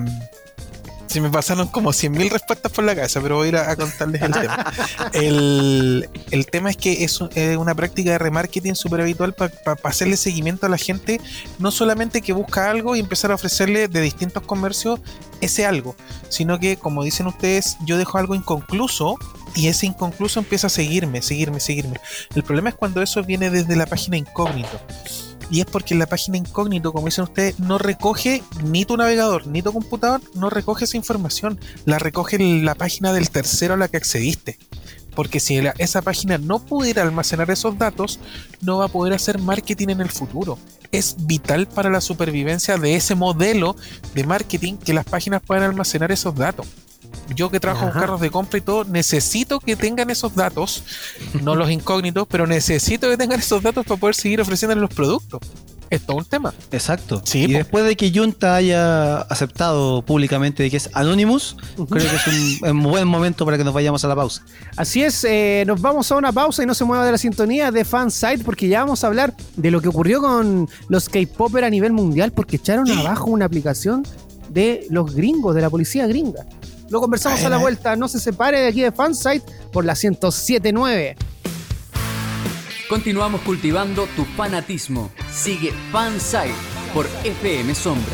[1.07, 4.21] se me pasaron como 100.000 respuestas por la cabeza, pero voy a ir a, contarles
[4.21, 4.73] el tema.
[5.11, 9.51] El, el tema es que es, un- es una práctica de remarketing súper habitual para
[9.83, 11.19] hacerle seguimiento a la gente,
[11.59, 15.01] no solamente que busca algo y empezar a ofrecerle de distintos comercios
[15.41, 15.97] ese algo,
[16.29, 19.17] sino que, como dicen ustedes, yo dejo algo inconcluso
[19.53, 21.99] y ese inconcluso empieza a seguirme, seguirme, seguirme.
[22.35, 24.79] El problema es cuando eso viene desde la página incógnito.
[25.51, 29.61] Y es porque la página incógnito, como dicen ustedes, no recoge ni tu navegador ni
[29.61, 31.59] tu computador, no recoge esa información.
[31.85, 34.57] La recoge la página del tercero a la que accediste.
[35.13, 38.17] Porque si esa página no pudiera almacenar esos datos,
[38.61, 40.57] no va a poder hacer marketing en el futuro.
[40.93, 43.75] Es vital para la supervivencia de ese modelo
[44.15, 46.65] de marketing que las páginas puedan almacenar esos datos.
[47.35, 47.93] Yo que trabajo Ajá.
[47.93, 50.83] con carros de compra y todo, necesito que tengan esos datos,
[51.41, 55.39] no los incógnitos, pero necesito que tengan esos datos para poder seguir ofreciéndoles los productos.
[55.89, 56.53] Es todo un tema.
[56.71, 57.21] Exacto.
[57.25, 57.53] Sí, y po.
[57.57, 62.69] después de que Junta haya aceptado públicamente de que es Anonymous, creo que es un,
[62.77, 64.41] un buen momento para que nos vayamos a la pausa.
[64.77, 67.71] Así es, eh, nos vamos a una pausa y no se mueva de la sintonía
[67.71, 71.69] de Fansite porque ya vamos a hablar de lo que ocurrió con los K-Popper a
[71.69, 74.07] nivel mundial porque echaron abajo una aplicación
[74.47, 76.45] de los gringos, de la policía gringa.
[76.91, 81.15] Lo conversamos a la vuelta, no se separe de aquí de Fansite por la 1079.
[82.89, 85.09] Continuamos cultivando tu fanatismo.
[85.31, 86.53] Sigue Fansite
[86.93, 88.13] por FM Sombra.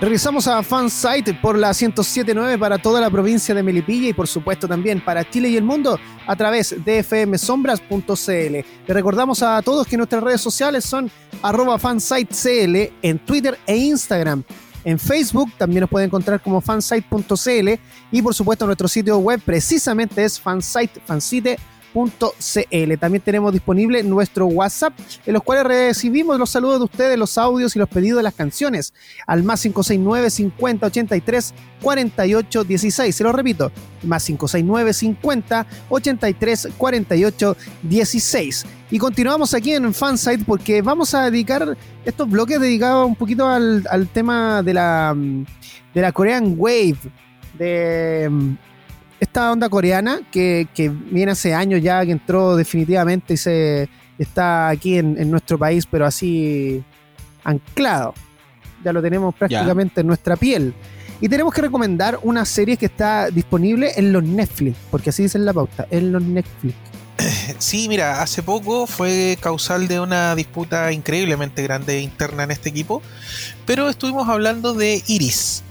[0.00, 4.68] Regresamos a Fansite por la 1079 para toda la provincia de Melipilla y por supuesto
[4.68, 8.30] también para Chile y el mundo a través de fmsombras.cl.
[8.30, 11.10] Le recordamos a todos que nuestras redes sociales son
[11.42, 14.44] arroba fansitecl en Twitter e Instagram.
[14.84, 17.70] En Facebook también nos pueden encontrar como fansite.cl
[18.10, 21.60] y por supuesto nuestro sitio web precisamente es fansite, fansite.cl.
[23.00, 24.94] También tenemos disponible nuestro WhatsApp
[25.26, 28.34] en los cuales recibimos los saludos de ustedes, los audios y los pedidos de las
[28.34, 28.94] canciones
[29.26, 33.14] al más 569 50 83 48 16.
[33.14, 33.70] Se lo repito,
[34.02, 38.66] más 569 50 83 48 16.
[38.90, 43.86] Y continuamos aquí en Fansite porque vamos a dedicar estos bloques dedicados un poquito al,
[43.90, 45.14] al tema de la,
[45.94, 46.98] de la Korean Wave,
[47.58, 48.56] de
[49.22, 54.68] esta onda coreana que, que viene hace años ya, que entró definitivamente y se está
[54.68, 56.82] aquí en, en nuestro país, pero así
[57.44, 58.14] anclado.
[58.84, 60.74] Ya lo tenemos prácticamente en nuestra piel.
[61.20, 65.38] Y tenemos que recomendar una serie que está disponible en los Netflix, porque así dice
[65.38, 66.74] en la pauta, en los Netflix.
[67.58, 73.02] Sí, mira, hace poco fue causal de una disputa increíblemente grande interna en este equipo,
[73.66, 75.62] pero estuvimos hablando de Iris.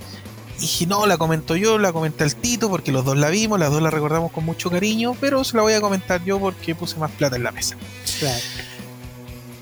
[0.62, 3.60] Y dije, no, la comento yo, la comenté al Tito, porque los dos la vimos,
[3.60, 6.76] las dos la recordamos con mucho cariño, pero se la voy a comentar yo porque
[6.76, 7.76] puse más plata en la mesa.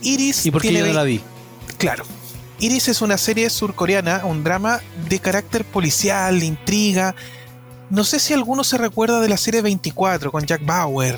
[0.01, 1.21] Iris ¿Y por qué yo no la vi?
[1.77, 2.03] Claro.
[2.59, 7.15] Iris es una serie surcoreana, un drama de carácter policial, de intriga.
[7.89, 11.17] No sé si alguno se recuerda de la serie 24 con Jack Bauer,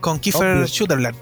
[0.00, 0.68] con Kiefer Obvio.
[0.68, 1.16] Sutherland.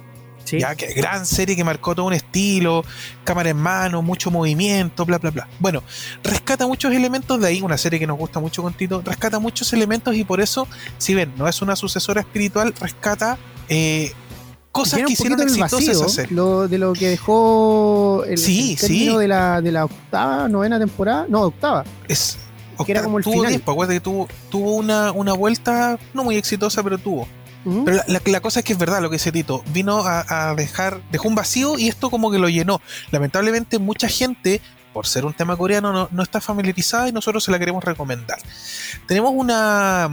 [0.48, 0.58] Sí.
[0.58, 2.82] Ya que gran serie que marcó todo un estilo,
[3.22, 5.48] cámara en mano, mucho movimiento, bla, bla, bla.
[5.58, 5.82] Bueno,
[6.22, 9.70] rescata muchos elementos de ahí, una serie que nos gusta mucho con Tito, rescata muchos
[9.74, 13.36] elementos y por eso, si ven, no es una sucesora espiritual, rescata
[13.68, 14.12] eh,
[14.72, 16.34] cosas que hicieron exitosas serie.
[16.34, 19.18] lo, de lo que dejó el, Sí, el término sí.
[19.18, 21.84] de la, de la octava, novena temporada, no, octava.
[22.08, 22.38] Es,
[22.86, 23.48] Que era como el tuvo final.
[23.50, 27.28] 10, pues, acuérdate que tuvo, tuvo una, una vuelta no muy exitosa, pero tuvo.
[27.64, 29.62] Pero la, cosa es que es verdad lo que dice Tito.
[29.72, 32.80] Vino a, dejar, dejó un vacío y esto como que lo llenó.
[33.10, 34.60] Lamentablemente mucha gente,
[34.92, 38.38] por ser un tema coreano, no, no está familiarizada y nosotros se la queremos recomendar.
[39.06, 40.08] Tenemos una,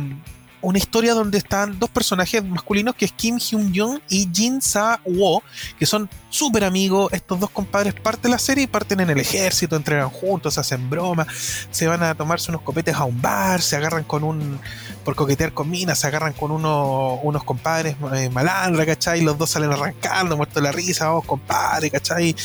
[0.65, 4.99] una historia donde están dos personajes masculinos que es Kim Hyun Jung y Jin Sa
[5.05, 5.43] Wo,
[5.77, 7.13] que son súper amigos.
[7.13, 11.27] Estos dos compadres parten la serie y parten en el ejército, entrenan juntos, hacen bromas,
[11.69, 14.60] se van a tomarse unos copetes a un bar, se agarran con un
[15.06, 19.22] por coquetear con minas, se agarran con uno- unos compadres eh, malandra, ¿cachai?
[19.22, 22.36] Los dos salen arrancando, muertos de la risa, vamos compadre, ¿cachai?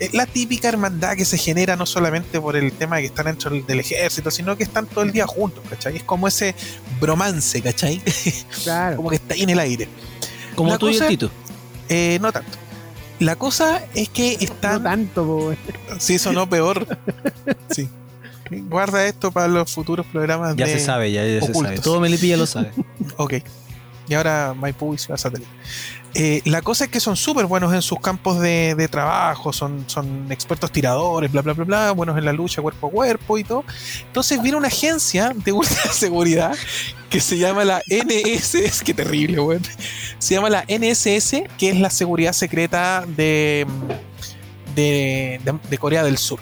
[0.00, 3.26] Eh, la típica hermandad que se genera no solamente por el tema de que están
[3.26, 5.96] dentro del, del ejército, sino que están todo el día juntos, ¿cachai?
[5.96, 6.54] Es como ese
[7.00, 8.00] bromance, ¿cachai?
[8.62, 8.96] Claro.
[8.96, 9.88] como que está ahí en el aire.
[10.54, 11.30] Como La tú y el Tito.
[11.88, 12.56] Eh, no tanto.
[13.18, 14.82] La cosa es que No están...
[14.84, 15.54] tanto, po.
[15.98, 16.86] Sí, sonó peor.
[17.70, 17.88] Sí.
[18.50, 20.72] Guarda esto para los futuros programas Ya de...
[20.78, 21.78] se sabe, ya, ya se sabe.
[21.78, 22.72] Todo Melipilla lo sabe.
[23.16, 23.34] Ok.
[24.06, 25.50] Y ahora Maipú y Ciudad Satélite.
[26.12, 29.84] Eh, la cosa es que son súper buenos en sus campos de, de trabajo, son,
[29.88, 33.44] son expertos tiradores, bla, bla, bla, bla, buenos en la lucha cuerpo a cuerpo y
[33.44, 33.64] todo.
[34.06, 36.54] Entonces viene una agencia de ultra seguridad
[37.10, 39.62] que se llama la NSS, qué terrible, weón.
[40.18, 43.66] Se llama la NSS, que es la seguridad secreta de,
[44.76, 46.40] de, de- de Corea del Sur.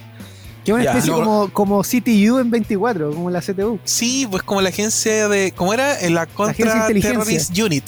[0.64, 3.78] Que es una Ya, especie no- como, como CTU en 24, como la CTU.
[3.84, 5.52] Sí, pues como la agencia de.
[5.52, 5.96] ¿Cómo era?
[6.10, 6.86] La Contra.
[6.88, 7.84] Terrorist Unit.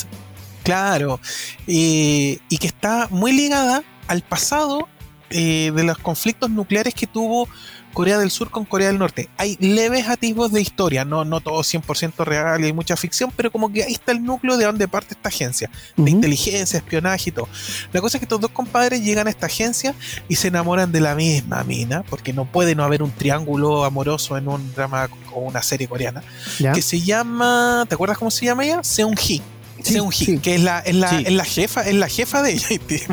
[0.63, 1.21] Claro.
[1.67, 4.89] Y, y que está muy ligada al pasado
[5.31, 7.49] eh, de los conflictos nucleares que tuvo
[7.95, 9.31] Corea del Sur con Corea del Norte.
[9.39, 13.51] Hay leves atisbos de historia, no, no todo 100% real y hay mucha ficción, pero
[13.51, 17.33] como que ahí está el núcleo de donde parte esta agencia de inteligencia, espionaje y
[17.33, 17.49] todo.
[17.93, 19.95] La cosa es que estos dos compadres llegan a esta agencia
[20.29, 24.37] y se enamoran de la misma mina, porque no puede no haber un triángulo amoroso
[24.37, 26.23] en un drama o una serie coreana,
[26.59, 26.73] Ya.
[26.73, 28.83] que se llama, ¿te acuerdas cómo se llama ella?
[28.83, 29.41] Seung Hee.
[29.85, 30.39] Sí, Seung Hee, sí.
[30.39, 31.25] que es la, es, la, Sí.
[31.27, 32.69] es la jefa, es la jefa de ella.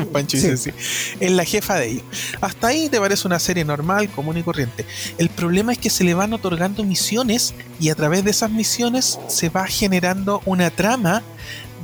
[0.12, 0.70] Pancho dice Sí.
[0.70, 1.16] así.
[1.20, 2.04] Es la jefa de ellos.
[2.40, 4.84] Hasta ahí te parece una serie normal, común y corriente.
[5.18, 9.18] El problema es que se le van otorgando misiones y a través de esas misiones
[9.28, 11.22] se va generando una trama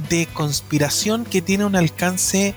[0.08, 2.54] de conspiración que tiene un alcance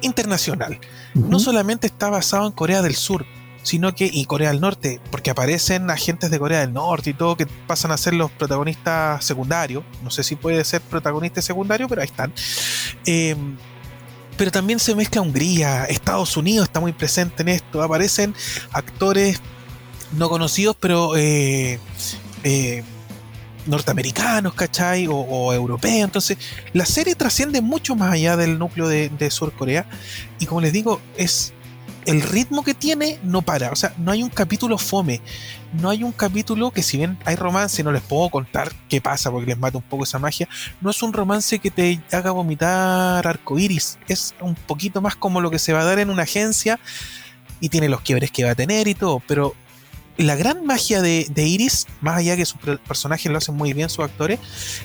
[0.00, 0.78] internacional.
[1.14, 3.26] No solamente está basado en Corea del Sur,
[3.62, 7.36] sino que y Corea del Norte, porque aparecen agentes de Corea del Norte y todo
[7.36, 9.84] que pasan a ser los protagonistas secundarios.
[10.02, 12.32] No sé si puede ser protagonista secundario, pero ahí están.
[13.06, 13.36] Eh,
[14.36, 17.82] pero también se mezcla Hungría, Estados Unidos está muy presente en esto.
[17.82, 18.34] Aparecen
[18.72, 19.40] actores
[20.12, 21.78] no conocidos, pero eh,
[22.42, 22.82] eh,
[23.66, 25.06] norteamericanos, ¿cachai?
[25.06, 26.04] O, o europeos.
[26.04, 26.38] Entonces,
[26.72, 29.86] la serie trasciende mucho más allá del núcleo de, de Sur Corea.
[30.38, 31.52] Y como les digo, es
[32.06, 33.70] el ritmo que tiene no para.
[33.70, 35.20] O sea, no hay un capítulo fome.
[35.80, 39.30] No hay un capítulo que si bien hay romance, no les puedo contar qué pasa
[39.30, 40.48] porque les mata un poco esa magia.
[40.80, 43.98] No es un romance que te haga vomitar arcoiris.
[44.08, 46.80] Es un poquito más como lo que se va a dar en una agencia
[47.60, 49.22] y tiene los quiebres que va a tener y todo.
[49.28, 49.54] Pero
[50.16, 53.88] la gran magia de, Iris, más allá que sus per- personajes lo hacen muy bien,
[53.88, 54.38] sus actores,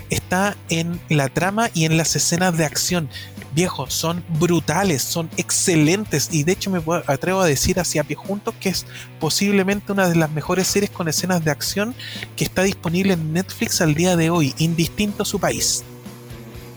[0.10, 3.10] está en la trama y en las escenas de acción.
[3.56, 8.54] Viejo, son brutales, son excelentes y de hecho me atrevo a decir hacia pie juntos
[8.60, 8.86] que es
[9.18, 11.96] posiblemente una de las mejores series con escenas de acción
[12.36, 15.86] que está disponible en Netflix al día de hoy, indistinto a su país.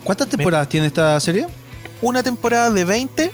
[0.04, 1.48] ¿Cuántas temporadas tiene esta serie?
[2.00, 3.32] Una temporada de 20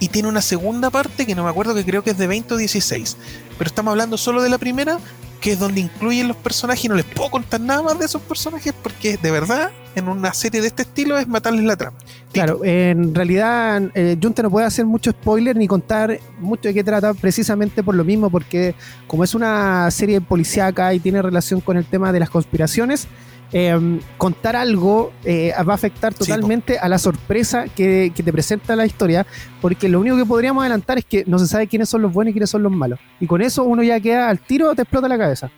[0.00, 2.54] y tiene una segunda parte que no me acuerdo que creo que es de 20
[2.54, 3.18] o 16.
[3.58, 4.98] Pero estamos hablando solo de la primera,
[5.42, 8.22] que es donde incluyen los personajes y no les puedo contar nada más de esos
[8.22, 11.98] personajes porque de verdad en una serie de este estilo es matarles la trama.
[12.32, 16.84] Claro, en realidad eh, Junta no puede hacer mucho spoiler ni contar mucho de qué
[16.84, 18.76] trata precisamente por lo mismo, porque
[19.08, 23.08] como es una serie policíaca y tiene relación con el tema de las conspiraciones,
[23.52, 28.76] eh, contar algo eh, va a afectar totalmente a la sorpresa que, que te presenta
[28.76, 29.26] la historia,
[29.60, 32.30] porque lo único que podríamos adelantar es que no se sabe quiénes son los buenos
[32.30, 32.98] y quiénes son los malos.
[33.20, 35.50] Y con eso uno ya queda al tiro, te explota la cabeza.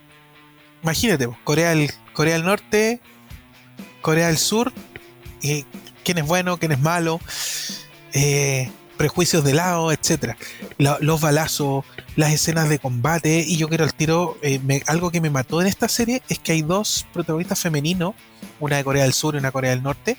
[0.83, 2.99] Imagínate, Corea del, Corea del Norte,
[4.01, 4.71] Corea del Sur,
[5.41, 5.65] y
[6.03, 7.19] quién es bueno, quién es malo,
[8.13, 10.37] eh, prejuicios de lado, etcétera.
[10.77, 15.11] La- los balazos, las escenas de combate, y yo quiero al tiro, eh, me- algo
[15.11, 18.13] que me mató en esta serie es que hay dos protagonistas femeninos,
[18.59, 20.17] una de Corea del Sur y una de Corea del Norte,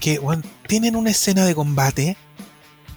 [0.00, 2.16] que bueno, tienen una escena de combate.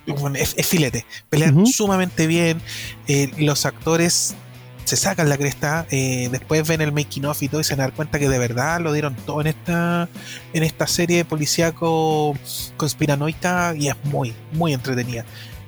[0.08, 2.62] bueno, es, es filete, pelean sumamente bien,
[3.10, 4.36] eh, los actores
[4.88, 7.92] se sacan la cresta, eh, después ven el making of y todo y se dan
[7.92, 10.08] cuenta que de verdad lo dieron todo en esta
[10.54, 12.36] en esta serie policíaco
[12.78, 15.26] conspiranoica y es muy, muy entretenida.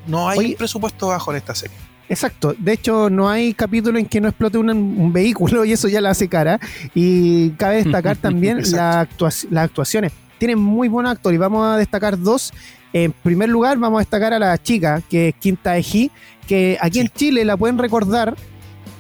[0.08, 0.56] No hay Oye.
[0.58, 1.76] presupuesto bajo en esta serie.
[2.08, 5.88] Exacto, de hecho no hay capítulo en que no explote un, un vehículo y eso
[5.88, 6.60] ya la hace cara.
[6.96, 10.12] Y cabe destacar también la actua- las actuaciones.
[10.38, 12.54] Tienen muy buenos actores y vamos a destacar dos.
[12.94, 16.10] En primer lugar vamos a destacar a la chica que es Quinta Eji,
[16.48, 17.10] que aquí en.
[17.10, 18.36] Chile la pueden recordar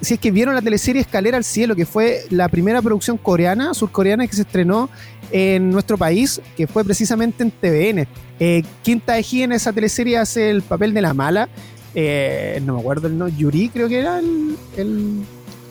[0.01, 3.73] si es que vieron la teleserie Escalera al Cielo, que fue la primera producción coreana,
[3.73, 4.89] surcoreana que se estrenó
[5.31, 8.07] en nuestro país, que fue precisamente en TVN.
[8.39, 11.49] Eh, Quinta Eji en esa teleserie hace el papel de la mala.
[11.95, 15.21] eh, no me acuerdo el nombre, Yuri creo que era el, el-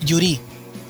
[0.05, 0.39] Yuri,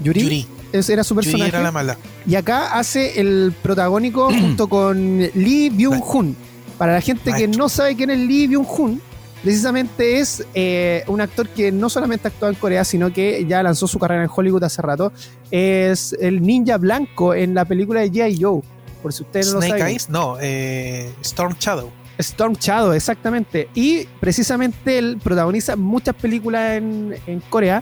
[0.03, 1.49] Yuri, Yuri, ese era su Yuri personaje.
[1.49, 1.97] era la mala.
[2.27, 6.35] Y acá hace el protagónico junto con Lee Byung-hun.
[6.77, 8.99] Para la gente que no sabe quién es Lee Byung-hun,
[9.41, 13.87] precisamente es eh, un actor que no solamente actuó en Corea, sino que ya lanzó
[13.87, 15.11] su carrera en Hollywood hace rato.
[15.51, 18.37] Es el ninja blanco en la película de G.I.
[18.41, 18.61] Joe.
[19.01, 19.87] Por si ustedes no lo Snake saben.
[19.93, 21.89] Eyes, no, eh, Storm Shadow.
[22.17, 23.69] Storm Shadow, exactamente.
[23.73, 27.81] Y precisamente él protagoniza muchas películas en, en Corea.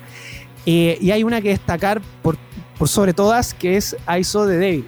[0.66, 2.38] eh, y hay una que destacar por,
[2.78, 4.88] por sobre todas, que es I Saw the Devil.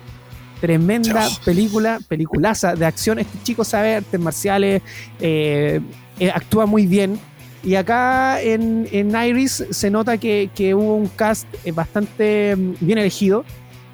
[0.61, 3.17] Tremenda película, peliculaza de acción.
[3.17, 4.81] Este chico sabe artes marciales,
[5.19, 5.79] eh,
[6.19, 7.19] eh, actúa muy bien.
[7.63, 12.73] Y acá en, en Iris se nota que, que hubo un cast eh, bastante mm,
[12.79, 13.43] bien elegido.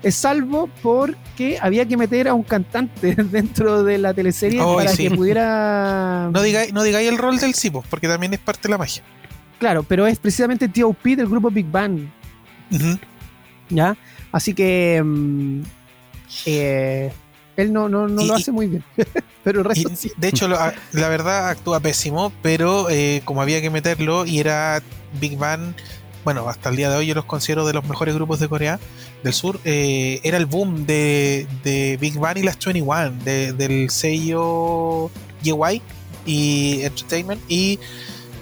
[0.04, 4.90] Es salvo porque había que meter a un cantante dentro de la teleserie Ay, para
[4.90, 5.10] sí.
[5.10, 6.30] que pudiera.
[6.34, 9.04] No digáis no digáis el rol del Cipo, porque también es parte de la magia.
[9.58, 11.16] Claro, pero es precisamente T.O.P.
[11.16, 12.02] del grupo Big Bang.
[13.70, 13.96] ¿Ya?
[14.32, 15.02] Así que.
[15.04, 15.62] mm,
[16.46, 17.12] eh,
[17.58, 18.84] él no, no, no Y- lo hace muy bien.
[19.44, 20.12] pero el Y, resto sí.
[20.18, 20.58] de hecho, lo-
[20.92, 24.82] la verdad actúa pésimo, pero eh, como había que meterlo y era
[25.20, 25.74] Big Bang,
[26.24, 28.80] bueno, hasta el día de hoy yo los considero de los mejores grupos de Corea
[29.24, 33.90] del Sur, eh, era el boom de, de Big Bang y las 21, de- del
[33.92, 35.12] sello
[35.44, 35.82] YY
[36.26, 37.80] y Entertainment, y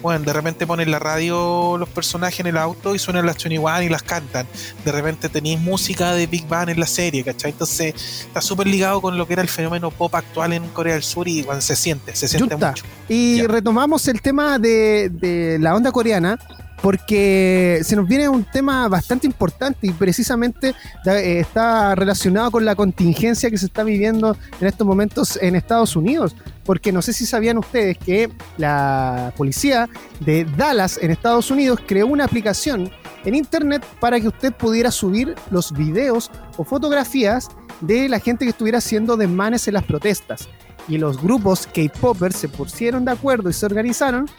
[0.03, 3.83] Bueno, de repente ponen la radio los personajes en el auto y suenan las 21
[3.83, 4.45] y las cantan.
[4.83, 7.51] De repente tenéis música de Big Bang en la serie, ¿cachai?
[7.51, 7.95] Entonces
[8.27, 11.27] está súper ligado con lo que era el fenómeno pop actual en Corea del Sur
[11.29, 12.83] y bueno, se siente, se siente mucho.
[13.07, 13.47] Y Ya.
[13.47, 16.37] retomamos el tema de, de la onda coreana
[16.83, 22.75] porque se nos viene un tema bastante importante y precisamente eh, está relacionado con la
[22.75, 26.35] contingencia que se está viviendo en estos momentos en Estados Unidos.
[26.65, 29.87] Porque no sé si sabían ustedes que la policía
[30.19, 32.91] de Dallas en Estados Unidos creó una aplicación
[33.23, 37.47] en internet para que usted pudiera subir los videos o fotografías
[37.79, 40.49] de la gente que estuviera haciendo desmanes en las protestas
[40.89, 44.29] y los grupos K-Popers se pusieron de acuerdo y se organizaron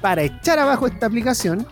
[0.00, 1.64] para echar abajo esta aplicación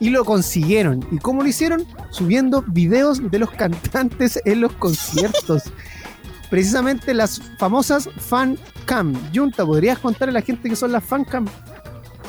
[0.00, 1.06] y lo consiguieron.
[1.12, 1.86] ¿Y cómo lo hicieron?
[2.10, 5.64] Subiendo videos de los cantantes en los conciertos.
[6.50, 9.14] Precisamente las famosas fan cam.
[9.32, 11.46] Junta, ¿podrías contarle a la gente qué son las fan cam?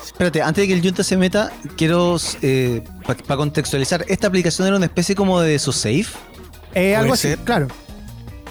[0.04, 2.18] Espérate, antes de que el Junta se meta, quiero,
[3.08, 6.06] para contextualizar, esta aplicación era una especie como de su safe.
[6.74, 7.40] Eh, algo así, ser.
[7.40, 7.68] claro.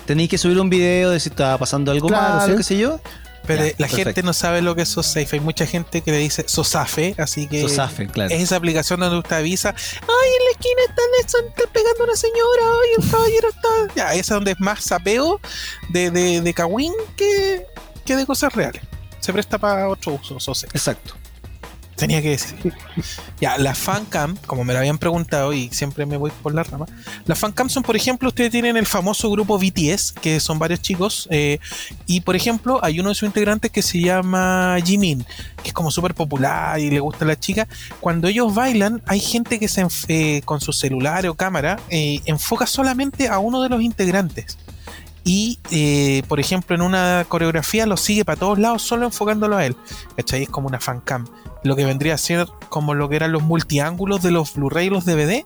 [0.06, 2.56] Tenéis que subir un video de si estaba pasando algo Claro, malo, sí.
[2.56, 3.00] qué sé yo.
[3.46, 3.96] Pero Ya, la perfecto.
[4.05, 5.29] gente no sabe lo que es SoSafe.
[5.33, 8.33] Hay mucha gente que le dice SoSafe, así que Sosafe, claro.
[8.35, 12.05] es esa aplicación donde usted avisa, ay, en la esquina están, están, están pegando a
[12.05, 13.68] una señora, ay, el caballero está...
[13.96, 15.40] Ya, esa es donde es más sapeo
[15.88, 17.66] de, de, de Kawin que,
[18.05, 18.83] que de cosas reales.
[19.20, 20.76] Se presta para otro uso, SoSafe.
[20.76, 21.14] Exacto.
[22.00, 22.72] Tenía que decir.
[23.40, 26.86] Ya, las fancam, como me lo habían preguntado y siempre me voy por la rama,
[27.26, 31.28] las fancam son, por ejemplo, ustedes tienen el famoso grupo BTS, que son varios chicos,
[31.30, 31.58] eh,
[32.06, 35.24] y por ejemplo, hay uno de sus integrantes que se llama Jimin,
[35.62, 37.68] que es como súper popular y le gusta a la chica.
[38.00, 42.66] Cuando ellos bailan, hay gente que se eh, con su celular o cámara eh, enfoca
[42.66, 44.58] solamente a uno de los integrantes.
[45.24, 49.66] Y, eh, por ejemplo, en una coreografía lo sigue para todos lados, solo enfocándolo a
[49.66, 49.76] él.
[50.16, 50.44] ¿Cachai?
[50.44, 51.26] Es como una fancam.
[51.62, 54.90] Lo que vendría a ser como lo que eran los multiángulos de los Blu-ray y
[54.90, 55.44] los DVD,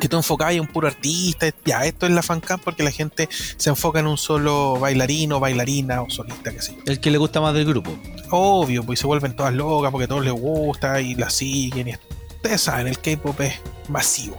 [0.00, 1.46] que tú enfocabas a un puro artista.
[1.64, 6.02] Ya, esto es la fancam porque la gente se enfoca en un solo bailarino, bailarina
[6.02, 6.82] o solista, que sé yo.
[6.86, 7.96] El que le gusta más del grupo.
[8.30, 11.88] Obvio, pues se vuelven todas locas porque a todos les gusta y la siguen.
[11.88, 11.94] Y
[12.34, 14.36] ustedes saben, el K-pop es masivo.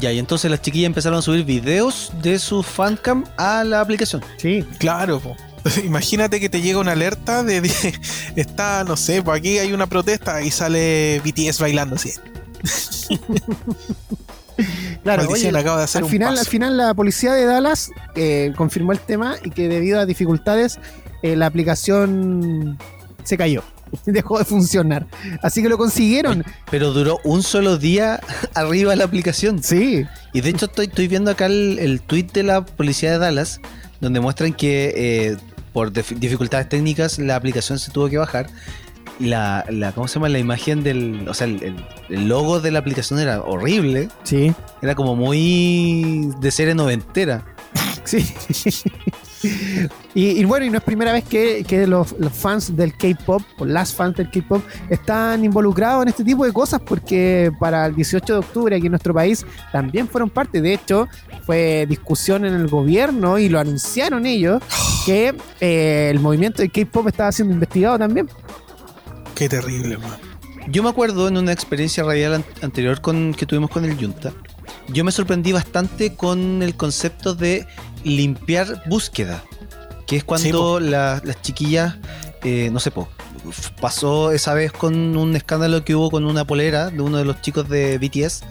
[0.00, 4.22] Ya, y entonces las chiquillas empezaron a subir videos de su fancam a la aplicación.
[4.36, 4.64] Sí.
[4.78, 5.36] Claro, po.
[5.84, 7.94] imagínate que te llega una alerta de, de-
[8.36, 12.12] está, no sé, pues aquí hay una protesta y sale BTS bailando así.
[15.04, 16.40] Claro, Maldición, oye, acabo de hacer al final, paso.
[16.40, 20.80] al final la policía de Dallas eh, confirmó el tema y que debido a dificultades
[21.22, 22.76] eh, la aplicación
[23.28, 23.62] se cayó,
[24.06, 25.06] dejó de funcionar.
[25.42, 26.44] Así que lo consiguieron.
[26.70, 28.20] Pero duró un solo día
[28.54, 29.62] arriba la aplicación.
[29.62, 33.18] Sí, Y de hecho estoy, estoy viendo acá el, el tweet de la policía de
[33.18, 33.60] Dallas,
[34.00, 35.36] donde muestran que eh,
[35.72, 38.48] por dif- dificultades técnicas la aplicación se tuvo que bajar.
[39.20, 40.28] La, la, ¿cómo se llama?
[40.28, 41.74] La imagen del, o sea, el
[42.28, 44.08] logo de la aplicación era horrible.
[44.22, 47.44] sí, Era como muy de serie noventera.
[48.04, 48.24] sí.
[50.14, 53.42] Y, y bueno, y no es primera vez que, que los, los fans del K-pop,
[53.58, 57.94] o las fans del K-pop, están involucrados en este tipo de cosas, porque para el
[57.94, 60.60] 18 de octubre aquí en nuestro país también fueron parte.
[60.60, 61.08] De hecho,
[61.44, 64.62] fue discusión en el gobierno y lo anunciaron ellos
[65.06, 68.28] que eh, el movimiento de K-pop estaba siendo investigado también.
[69.34, 70.18] Qué terrible, man.
[70.70, 74.32] Yo me acuerdo en una experiencia radial an- anterior con, que tuvimos con el Junta,
[74.88, 77.66] yo me sorprendí bastante con el concepto de
[78.08, 79.42] limpiar búsqueda,
[80.06, 81.96] que es cuando la- las chiquillas,
[82.42, 83.08] eh, no sé, po,
[83.80, 87.40] pasó esa vez con un escándalo que hubo con una polera de uno de los
[87.40, 88.42] chicos de BTS,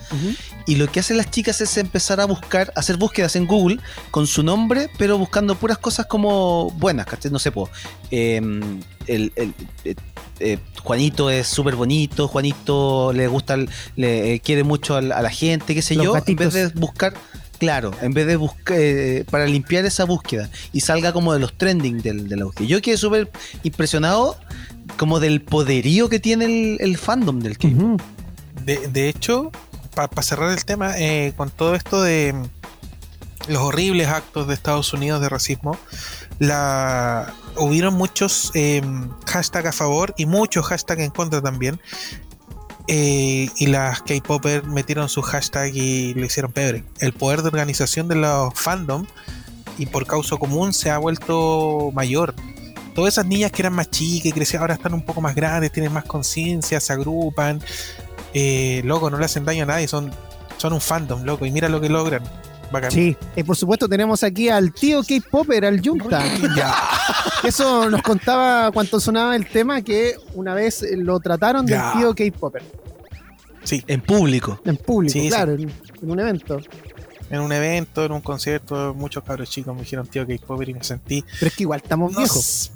[0.65, 3.79] y lo que hacen las chicas es empezar a buscar, hacer búsquedas en Google
[4.11, 7.31] con su nombre, pero buscando puras cosas como buenas, ¿cachai?
[7.31, 7.69] No sé, po,
[8.11, 9.95] em, el, el- eh,
[10.39, 13.57] eh, Juanito es súper bonito, Juanito le gusta,
[13.95, 16.45] le eh, quiere mucho a, la gente, qué sé Los yo, gatitos.
[16.47, 17.13] en vez de buscar,
[17.57, 21.57] claro, en vez de buscar, eh, para limpiar esa búsqueda y salga como de los
[21.57, 22.67] trending del, de la búsqueda.
[22.67, 23.29] Yo quedé súper
[23.63, 24.37] impresionado
[24.97, 27.67] como del poderío que tiene el, el fandom del K.
[27.67, 27.97] Ujú.
[28.65, 29.51] De, de hecho,
[29.93, 34.93] para cerrar el tema, eh, con todo esto de mm, los horribles actos de Estados
[34.93, 35.77] Unidos de racismo,
[36.39, 38.81] la hubieron muchos eh,
[39.25, 41.79] hashtags a favor y muchos hashtags en contra también.
[42.87, 46.83] Eh, y las K-Popers metieron su hashtag y lo hicieron pebre.
[46.99, 49.05] El poder de organización de los fandom
[49.77, 52.33] y por causa común se ha vuelto mayor.
[52.95, 55.93] Todas esas niñas que eran más chicas y ahora están un poco más grandes, tienen
[55.93, 57.61] más conciencia, se agrupan.
[58.33, 60.11] Eh, loco, no le hacen daño a nadie, son,
[60.57, 62.23] son un fandom, loco, y mira lo que logran.
[62.71, 62.91] Bacán.
[62.91, 66.23] Sí, y por supuesto tenemos aquí al tío K-Popper, al Junta.
[67.43, 71.93] Eso nos contaba cuando sonaba el tema que una vez lo trataron del Ya.
[71.97, 72.63] tío K-Popper.
[73.63, 74.61] Sí, En público.
[74.65, 75.27] En público, Sí, sí.
[75.29, 75.61] claro, en,
[76.01, 76.59] en un evento.
[77.29, 80.83] en un evento, en un concierto, muchos cabros chicos me dijeron tío K-Popper y me
[80.83, 81.23] sentí.
[81.39, 82.71] Pero es que igual estamos no viejos.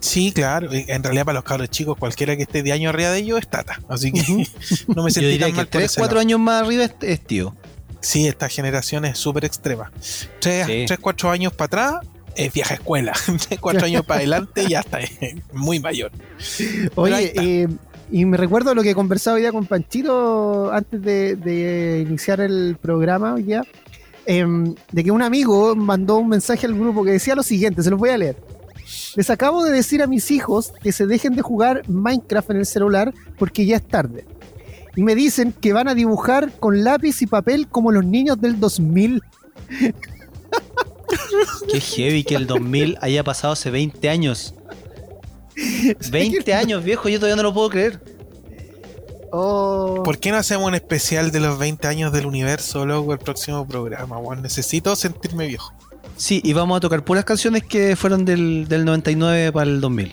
[0.00, 0.68] Sí, claro.
[0.72, 3.48] En realidad, para los cabros chicos, cualquiera que esté de año arriba de ellos es
[3.48, 3.80] tata.
[3.88, 4.20] Así que
[4.88, 6.20] no me Yo sentí diría tan que mal por 3, ese 4 lado.
[6.26, 7.54] años más arriba es, es tío.
[8.00, 9.90] Sí, esta generación es súper extrema.
[10.40, 10.96] 3, Sí.
[11.00, 11.94] 4 años para atrás
[12.34, 13.12] es vieja escuela.
[13.48, 16.10] 3, 4 años para adelante ya está eh, muy mayor.
[16.94, 17.68] Oye, eh,
[18.10, 22.76] y me recuerdo lo que conversaba hoy día con Panchito antes de, de iniciar el
[22.80, 23.62] programa hoy día,
[24.26, 27.90] em, de que un amigo mandó un mensaje al grupo que decía lo siguiente, se
[27.90, 28.36] los voy a leer.
[29.14, 32.66] Les acabo de decir a mis hijos que se dejen de jugar Minecraft en el
[32.66, 34.24] celular porque ya es tarde.
[35.00, 38.60] Y me dicen que van a dibujar con lápiz y papel como los niños del
[38.60, 39.22] 2000.
[41.72, 44.52] Qué heavy que el 2000 haya pasado hace 20 años.
[46.10, 47.98] 20 años, viejo, yo todavía no lo puedo creer.
[49.32, 53.20] Oh, ¿Por qué no hacemos un especial de los 20 años del universo, luego el
[53.20, 54.18] próximo programa?
[54.18, 55.72] Bueno, necesito sentirme viejo.
[56.18, 60.12] Sí, y vamos a tocar puras canciones que fueron del, del 99 para el 2000.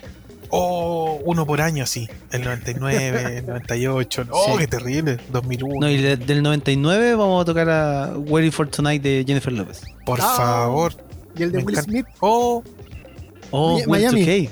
[0.49, 2.07] Oh, uno por año, sí.
[2.31, 4.23] El 99, el 98.
[4.25, 4.51] No, Sí.
[4.59, 5.17] qué terrible.
[5.31, 5.79] 2001.
[5.81, 9.81] No, y de- del 99 vamos a tocar a Waiting for Tonight de Jennifer Lopez.
[10.05, 10.33] Por Ah.
[10.37, 10.93] favor.
[11.37, 11.91] y el de me Will encanta.
[11.91, 12.05] Smith.
[12.21, 12.63] Oh,
[13.51, 14.21] Oh, Miami.
[14.25, 14.49] 2K.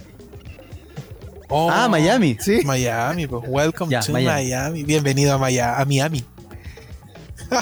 [1.50, 1.70] oh.
[1.72, 2.38] Ah, Miami.
[2.40, 2.60] Sí.
[2.64, 3.44] Miami, pues.
[3.48, 4.26] Welcome to Miami.
[4.52, 4.84] Miami.
[4.84, 5.82] Bienvenido a Miami.
[5.82, 6.24] A Miami.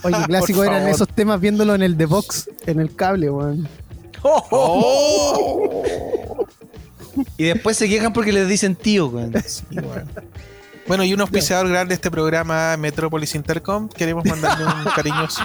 [0.03, 0.89] Oye, clásico eran favor.
[0.95, 3.67] esos temas viéndolo en el The Box, en el cable, weón.
[4.23, 5.83] Oh.
[7.37, 9.33] Y después se quejan porque les dicen tío, weón.
[9.45, 10.05] Sí, bueno.
[10.87, 13.87] Bueno, y un auspiciador grande de este programa, Metropolis Intercom.
[13.87, 15.41] Queremos mandarle un cariñoso.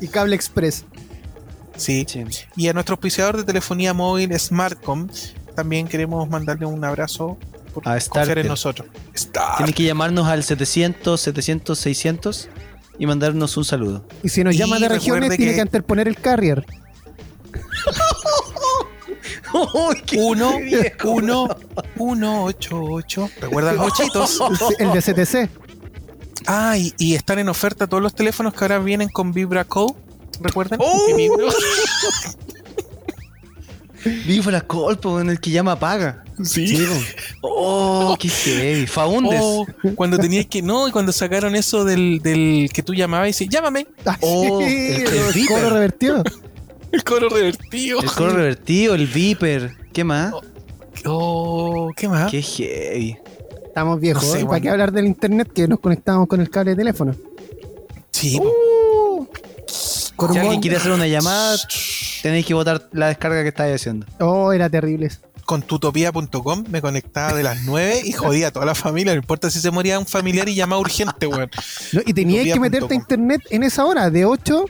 [0.00, 0.84] Y Cable Express.
[1.76, 2.04] Sí.
[2.08, 2.24] Sí.
[2.56, 5.08] Y a nuestro auspiciador de telefonía móvil, Smartcom,
[5.54, 7.38] también queremos mandarle un abrazo
[7.72, 8.38] por A confiar Startel.
[8.38, 8.88] en nosotros.
[9.14, 9.56] Star.
[9.58, 12.48] Tienen que llamarnos al 700, 700, 600
[12.98, 14.04] y mandarnos un saludo.
[14.24, 16.66] Y si nos Y llaman de regiones, tiene que- que interponer el carrier.
[20.16, 20.58] Uno,
[21.04, 21.48] uno,
[21.96, 23.28] uno, ocho, ocho.
[23.40, 24.40] ¿Recuerdan los ochitos?
[24.78, 25.50] El de CTC.
[26.46, 29.66] Ah, y, y están en oferta todos los teléfonos que ahora vienen con Vibra.
[30.40, 30.78] ¿Recuerdan?
[30.82, 31.06] ¡Oh!
[34.26, 34.62] Vibra.
[34.62, 36.24] Colpo, en el que llama paga.
[36.42, 36.86] Sí.
[37.42, 38.86] Oh, qué heavy.
[38.86, 39.40] Faundes.
[39.42, 40.62] Oh, cuando tenías que.
[40.62, 43.86] No, y cuando sacaron eso del, del que tú llamabas y dices, llámame.
[44.06, 45.56] Ah, Oh, sí, el- el el Viper.
[45.58, 46.24] coro revertido.
[46.92, 48.00] El coro revertido.
[48.00, 49.76] El coro revertido, el Viper.
[49.92, 50.34] ¿Qué más?
[51.04, 52.30] Oh, ¿qué más?
[52.30, 53.16] Qué heavy.
[53.66, 54.24] Estamos viejos.
[54.24, 54.46] No sé, ¿eh?
[54.46, 57.14] ¿Para qué hablar del internet que nos conectamos con el cable de teléfono?
[58.10, 58.38] Sí.
[58.40, 59.26] Uh,
[59.66, 61.56] Si alguien quiere hacer una llamada,
[62.22, 64.06] tenéis que votar la descarga que estáis haciendo.
[64.18, 65.06] Oh, era terrible.
[65.06, 65.20] eso.
[65.46, 69.12] con tutopía.com me conectaba de las 9 y jodía a toda la familia.
[69.14, 71.50] No importa si se moría un familiar y llamaba urgente, weón.
[71.92, 74.64] No, y tenías que meterte a internet en esa hora, de 8,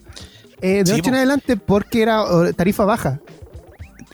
[0.62, 2.24] eh, de Sí, 8 en adelante, porque era
[2.56, 3.20] tarifa baja.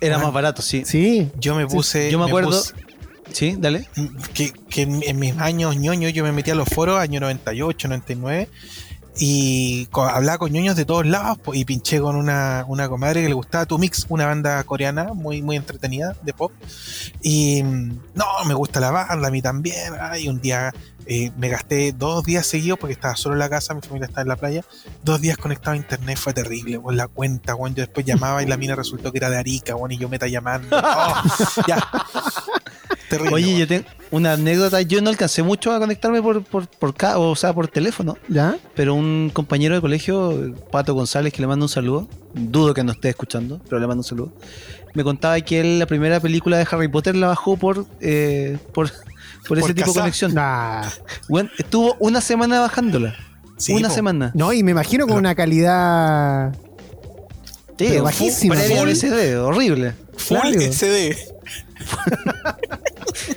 [0.00, 0.26] Era Bueno.
[0.28, 0.82] más barato, sí.
[0.84, 1.30] Sí.
[1.38, 2.10] Yo me puse.
[2.10, 2.50] Yo me acuerdo.
[2.50, 2.74] puse-
[3.32, 3.86] Sí, dale.
[4.34, 8.48] que, que en, mis años ñoños yo me metía a los foros, año 98, 99,
[9.18, 13.22] y co- hablaba con ñoños de todos lados, po, y pinché con una, una comadre
[13.22, 16.52] que le gustaba Tu Mix, una banda coreana muy, muy entretenida de pop.
[17.22, 19.94] Y mm, no, me gusta la banda, a mí también.
[20.00, 20.72] Ay, un día
[21.06, 24.22] eh, me gasté dos días seguidos porque estaba solo en la casa, mi familia estaba
[24.22, 24.64] en la playa.
[25.02, 27.74] Dos días conectado a internet fue terrible, con la cuenta, weón.
[27.74, 30.26] Yo después llamaba y la mina resultó que era de Arica, weón, y yo meta
[30.26, 30.76] llamando.
[30.98, 31.22] Oh,
[31.66, 31.76] ya.
[33.08, 33.34] Terrible.
[33.34, 34.82] Oye, yo tengo una anécdota.
[34.82, 38.56] Yo no alcancé mucho a conectarme por, por, por ca- o sea, por teléfono, ¿Ya?
[38.74, 42.92] pero un compañero de colegio, Pato González, que le mando un saludo, dudo que no
[42.92, 44.32] esté escuchando, pero le mando un saludo,
[44.94, 48.90] me contaba que él la primera película de Harry Potter la bajó por, eh, por,
[49.46, 50.34] por ese Por tipo de conexión.
[50.34, 50.82] Nah.
[51.28, 53.14] Bueno, estuvo una semana bajándola.
[53.58, 53.94] Sí, una po.
[53.94, 54.32] semana.
[54.34, 56.54] No, y me imagino con Pero- una calidad.
[57.78, 58.88] Sí, bajísima, full.
[59.38, 59.94] Horrible.
[60.16, 60.60] Full Claro.
[60.72, 61.16] SD.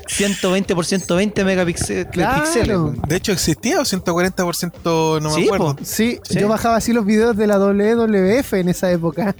[0.08, 2.08] 120 por 120 megapíxeles.
[2.12, 2.94] Claro.
[3.08, 5.76] De hecho, existía o 140% no me Sí, acuerdo.
[5.84, 6.40] Sí, Sí.
[6.40, 9.36] yo bajaba así los videos de la WWF en esa época.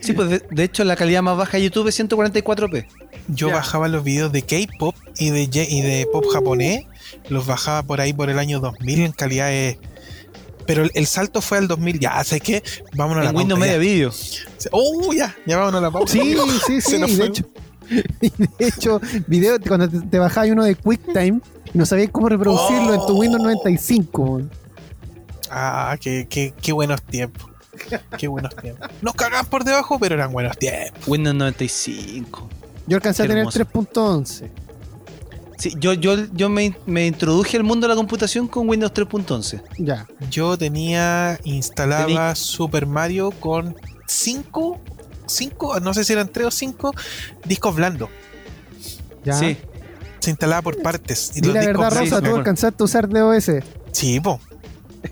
[0.00, 2.86] Sí, pues de, de hecho la calidad más baja de YouTube es 144p.
[3.28, 3.54] Yo Ya.
[3.54, 6.84] bajaba los videos de K-pop y de, y de pop japonés.
[7.30, 9.78] Los bajaba por ahí por el año 2000 en calidades.
[10.66, 11.98] Pero el, el salto fue al 2000.
[12.00, 12.62] Ya, ¿sabes qué?
[12.94, 13.78] Vámonos a la Windows pauta, Media ya.
[13.78, 14.10] Video.
[14.72, 15.34] ¡Oh, ya!
[15.46, 16.12] Ya vámonos a la pausa.
[16.22, 16.36] Sí,
[16.66, 16.98] sí, Se sí.
[17.00, 17.26] de fue.
[17.26, 17.44] hecho,
[18.22, 21.40] y de hecho, video, cuando te, te bajabas uno de QuickTime
[21.74, 23.20] y no sabías cómo reproducirlo en tu Oh.
[23.20, 24.22] Windows 95.
[24.22, 24.50] weón.
[25.50, 27.50] Ah, qué, qué, qué buenos tiempos.
[28.18, 28.88] Qué buenos tiempos.
[29.02, 31.06] Nos cagaban por debajo, pero eran buenos tiempos.
[31.06, 32.48] Windows 95.
[32.86, 33.58] Yo alcancé a Qué tener hermoso.
[33.60, 34.48] 3.11.
[35.58, 39.62] Sí, yo, yo, yo me, me introduje al mundo de la computación con Windows 3.11.
[39.78, 40.06] Ya.
[40.30, 43.76] Yo tenía instalaba Super Mario con
[44.06, 44.80] 5,
[45.26, 46.92] 5, no sé si eran 3 o 5
[47.44, 48.08] discos blandos.
[49.24, 49.34] Ya.
[49.34, 49.56] Sí.
[50.20, 51.32] Se instalaba por partes.
[51.36, 53.50] Y los la discos verdad, Rosa, tú alcanzaste a usar DOS.
[53.92, 54.40] Sí, po.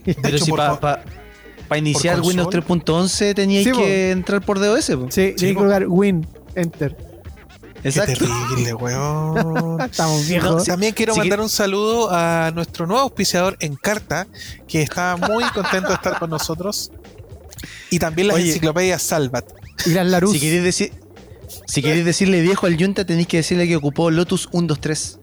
[0.05, 1.01] De Pero hecho, si para fa-
[1.77, 3.05] iniciar Windows consola.
[3.05, 4.91] 3.11 teníais Sí, que entrar por DOS.
[4.97, 5.07] po.
[5.11, 5.61] Sí, Sí, que po.
[5.61, 6.97] colocar Win, Enter.
[7.83, 8.25] Qué Exacto.
[8.25, 9.81] terrible, weón.
[9.91, 10.65] Estamos viejos.
[10.65, 14.29] También quiero Sí mandar un saludo a nuestro nuevo auspiciador Encarta,
[14.69, 16.93] que está muy contento de estar con nosotros.
[17.91, 18.49] Y también las Oye.
[18.49, 19.45] enciclopedias Salvat.
[19.85, 20.33] Y las Larus.
[20.33, 20.93] Si queréis decir.
[21.67, 25.19] Si queréis decirle viejo al Junta, tenéis que decirle que ocupó Lotus 123.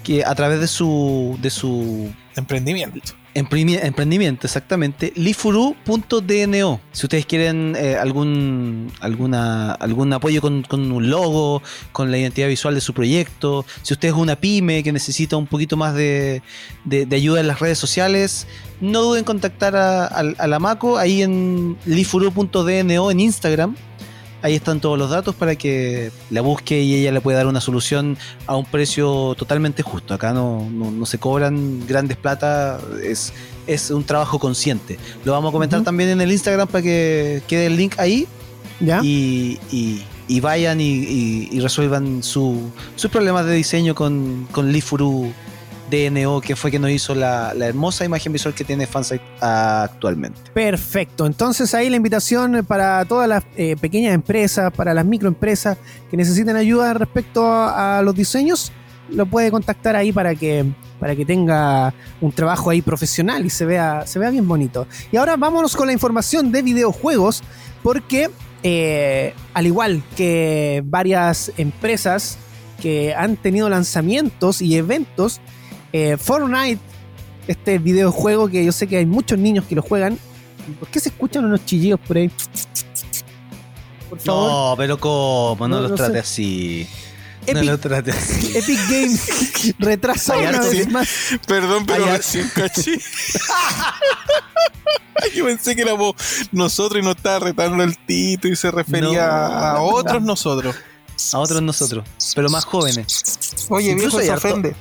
[0.04, 3.19] que a través de su de su Emprendimiento.
[3.36, 5.14] Emprendimiento, exactamente.
[5.16, 6.82] Lifuru.dno.
[6.92, 11.62] Si ustedes quieren eh, algún, alguna, algún apoyo con, con un logo,
[11.92, 15.48] con la identidad visual de su proyecto, si usted es una pyme que necesita un
[15.48, 16.42] poquito más de,
[16.86, 18.48] de- de ayuda en las redes sociales,
[18.82, 23.76] no duden en contactar a, a- a la Maco ahí en lifuru.dno en Instagram.
[24.42, 27.60] Ahí están todos los datos para que la busque y ella le pueda dar una
[27.60, 28.18] solución
[28.48, 30.14] a un precio totalmente justo.
[30.14, 33.34] Acá no, no, no se cobran grandes plata, es,
[33.68, 34.98] es un trabajo consciente.
[35.26, 38.28] Lo vamos a comentar también en el Instagram para que quede el link ahí
[38.80, 39.02] ¿Ya?
[39.04, 44.72] y, y- y vayan y, y- y resuelvan su- sus problemas de diseño con, con
[44.72, 45.34] Lifuru
[45.90, 50.40] DNO, que fue que nos hizo la, hermosa imagen visual que tiene Fansite actualmente.
[50.54, 51.26] Perfecto.
[51.26, 55.78] Entonces ahí la invitación para todas las eh, pequeñas empresas, para las microempresas
[56.10, 58.72] que necesiten ayuda respecto a, a los diseños,
[59.10, 60.66] lo puede contactar ahí para que
[61.00, 64.88] para que tenga un trabajo ahí profesional y se vea se vea bien bonito.
[65.12, 67.42] Y ahora vámonos con la información de videojuegos
[67.82, 68.30] porque
[68.64, 72.38] eh, al igual que varias empresas
[72.82, 75.40] que han tenido lanzamientos y eventos,
[75.94, 76.80] eh, Fortnite
[77.48, 80.18] este videojuego que yo sé que hay muchos niños que lo juegan.
[80.80, 82.30] ¿Por qué se escuchan unos chillidos por ahí?
[84.10, 84.52] Por favor.
[84.52, 85.68] No, pero ¿cómo?
[85.68, 86.20] No, No, los no trate sé.
[86.20, 86.88] así.
[87.48, 88.58] No Epic, los trate así.
[88.58, 91.08] Epic Games retrasa una vez más.
[91.48, 93.00] Perdón, pero Hay recién caché.
[95.36, 96.16] Yo pensé que éramos
[96.52, 99.34] nosotros y nos estaba retando el Tito y se refería No.
[99.34, 100.76] a otros nosotros.
[101.34, 103.66] A otros nosotros, pero más jóvenes.
[103.70, 104.76] Oye, Incluso viejo, se harto- ofende.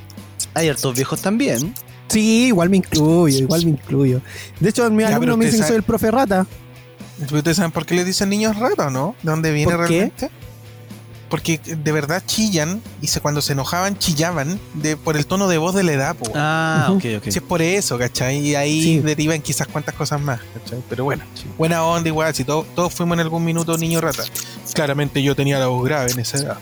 [0.58, 1.74] Hay hartos viejos también.
[2.08, 4.20] Sí, igual me incluyo, igual me incluyo.
[4.60, 6.46] De hecho, mis alumnos me usted dicen que sabe- soy el profe rata.
[7.20, 9.14] ¿Ustedes saben por qué les dicen niños rata, no?
[9.22, 10.12] ¿De dónde viene ¿Por qué?
[11.28, 15.58] Porque de verdad chillan y se, cuando se enojaban chillaban de, por el tono de
[15.58, 16.16] voz de la edad.
[16.16, 16.30] po.
[16.34, 17.24] Ah, ok, ok.
[17.24, 18.38] Si es por eso, ¿cachai?
[18.38, 19.00] Y ahí Sí.
[19.00, 20.82] derivan quizás cuantas cosas más, ¿cachai?
[20.88, 21.24] Pero bueno,
[21.58, 24.22] buena onda igual, si todo- todos fuimos en algún minuto niños rata.
[24.72, 26.58] Claramente yo tenía la voz grave en esa edad.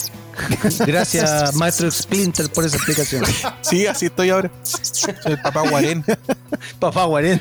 [0.87, 3.25] Gracias, maestro Splinter, por esa explicación.
[3.62, 4.51] Sí, así estoy ahora.
[4.62, 6.05] Soy el papá Guarén.
[6.81, 7.41] Papá Guarén.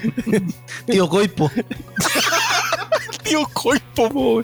[0.88, 1.51] Tío Coipo.
[3.23, 4.43] Tío Coipo, po.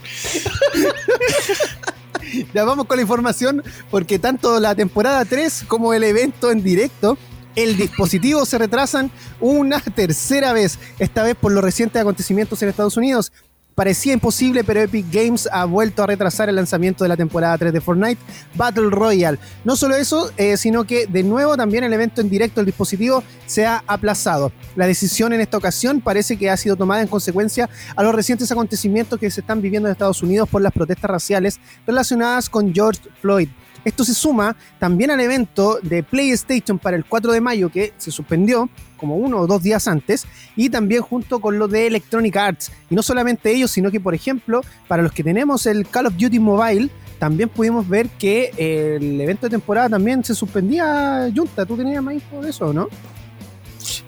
[2.53, 7.17] Ya vamos con la información, porque tanto la temporada 3 como el evento en directo,
[7.55, 12.97] el dispositivo se retrasan una tercera vez, esta vez por los recientes acontecimientos en Estados
[12.97, 13.31] Unidos.
[13.75, 17.71] Parecía imposible, pero Epic Games ha vuelto a retrasar el lanzamiento de la temporada 3
[17.71, 18.21] de Fortnite
[18.55, 19.39] Battle Royale.
[19.63, 23.23] No solo eso, eh, sino que de nuevo también el evento en directo del dispositivo
[23.45, 24.51] se ha aplazado.
[24.75, 28.51] La decisión en esta ocasión parece que ha sido tomada en consecuencia a los recientes
[28.51, 33.01] acontecimientos que se están viviendo en Estados Unidos por las protestas raciales relacionadas con George
[33.21, 33.49] Floyd.
[33.83, 38.11] Esto se suma también al evento de PlayStation para el 4 de mayo que se
[38.11, 40.25] suspendió como uno o dos días antes
[40.55, 42.71] y también junto con lo de Electronic Arts.
[42.89, 46.13] Y no solamente ellos, sino que por ejemplo, para los que tenemos el Call of
[46.17, 51.29] Duty Mobile, también pudimos ver que el evento de temporada también se suspendía.
[51.35, 52.87] Junta, ¿tú tenías más info de eso, no?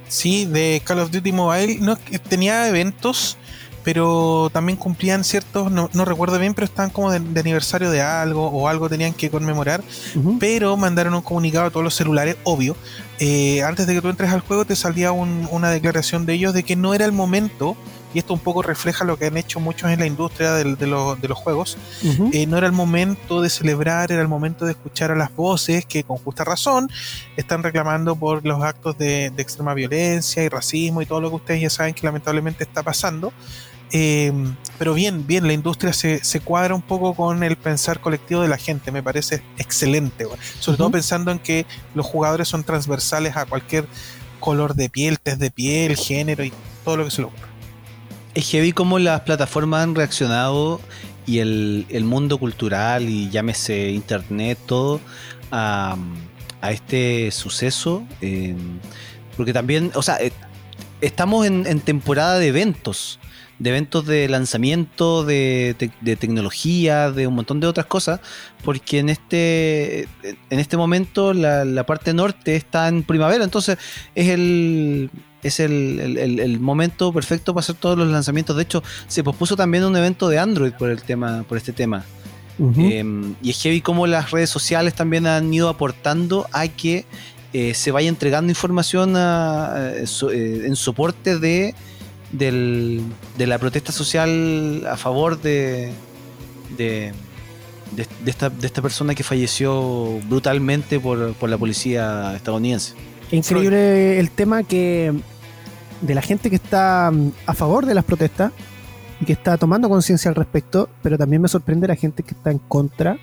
[0.07, 1.79] Sí, de Call of Duty Mobile.
[1.79, 1.95] No,
[2.29, 3.37] tenía eventos
[3.83, 8.01] pero también cumplían ciertos, no, no recuerdo bien, pero estaban como de, de, aniversario de
[8.01, 9.83] algo o algo tenían que conmemorar,
[10.39, 12.75] pero mandaron un comunicado a todos los celulares, obvio.
[13.19, 16.53] Eh, antes de que tú entres al juego te salía un- una declaración de ellos
[16.53, 17.75] de que no era el momento,
[18.15, 20.85] y esto un poco refleja lo que han hecho muchos en la industria del- de,
[20.87, 21.77] los- de los juegos,
[22.31, 25.85] eh, no era el momento de celebrar, era el momento de escuchar a las voces
[25.85, 26.89] que con justa razón
[27.37, 31.35] están reclamando por los actos de, de extrema violencia y racismo y todo lo que
[31.37, 33.33] ustedes ya saben que lamentablemente está pasando.
[33.95, 34.33] Eh,
[34.79, 38.47] pero bien, bien, la industria se, se cuadra un poco con el pensar colectivo de
[38.47, 40.25] la gente, me parece excelente,
[40.59, 43.85] sobre todo pensando en que los jugadores son transversales a cualquier
[44.39, 46.51] color de piel, test de piel, género y
[46.83, 47.47] todo lo que se le ocurra.
[48.33, 50.81] Es heavy cómo las plataformas han reaccionado
[51.27, 54.99] y el, el mundo cultural y llámese internet, todo,
[55.51, 55.95] a,
[56.61, 58.03] a este suceso.
[58.21, 58.55] eh,
[59.37, 60.33] porque también, o sea, eh,
[60.99, 63.19] estamos en, en temporada de eventos,
[63.59, 68.19] de eventos de lanzamiento, de, te- de tecnología, de un montón de otras cosas,
[68.63, 70.07] porque en este,
[70.49, 73.77] en este momento la, la parte norte está en primavera, entonces
[74.15, 75.09] es el,
[75.43, 78.55] es el, el- momento perfecto para hacer todos los lanzamientos.
[78.55, 82.03] De hecho, se pospuso también un evento de Android por el tema, por este tema.
[82.91, 87.05] Eh, y es heavy como las redes sociales también han ido aportando a que
[87.51, 91.73] eh, se vaya entregando información a- so- eh, en soporte de,
[92.33, 93.01] del-
[93.37, 95.91] de la protesta social a favor de,
[96.77, 97.13] de,
[97.95, 102.93] de- de esta, de esta persona que falleció brutalmente por, por la policía estadounidense.
[103.31, 105.13] Increíble el tema que
[106.01, 108.51] de la gente que está mm, a favor de las protestas
[109.21, 112.51] y que está tomando conciencia al respecto, pero también me sorprende la gente que está
[112.51, 113.17] en contra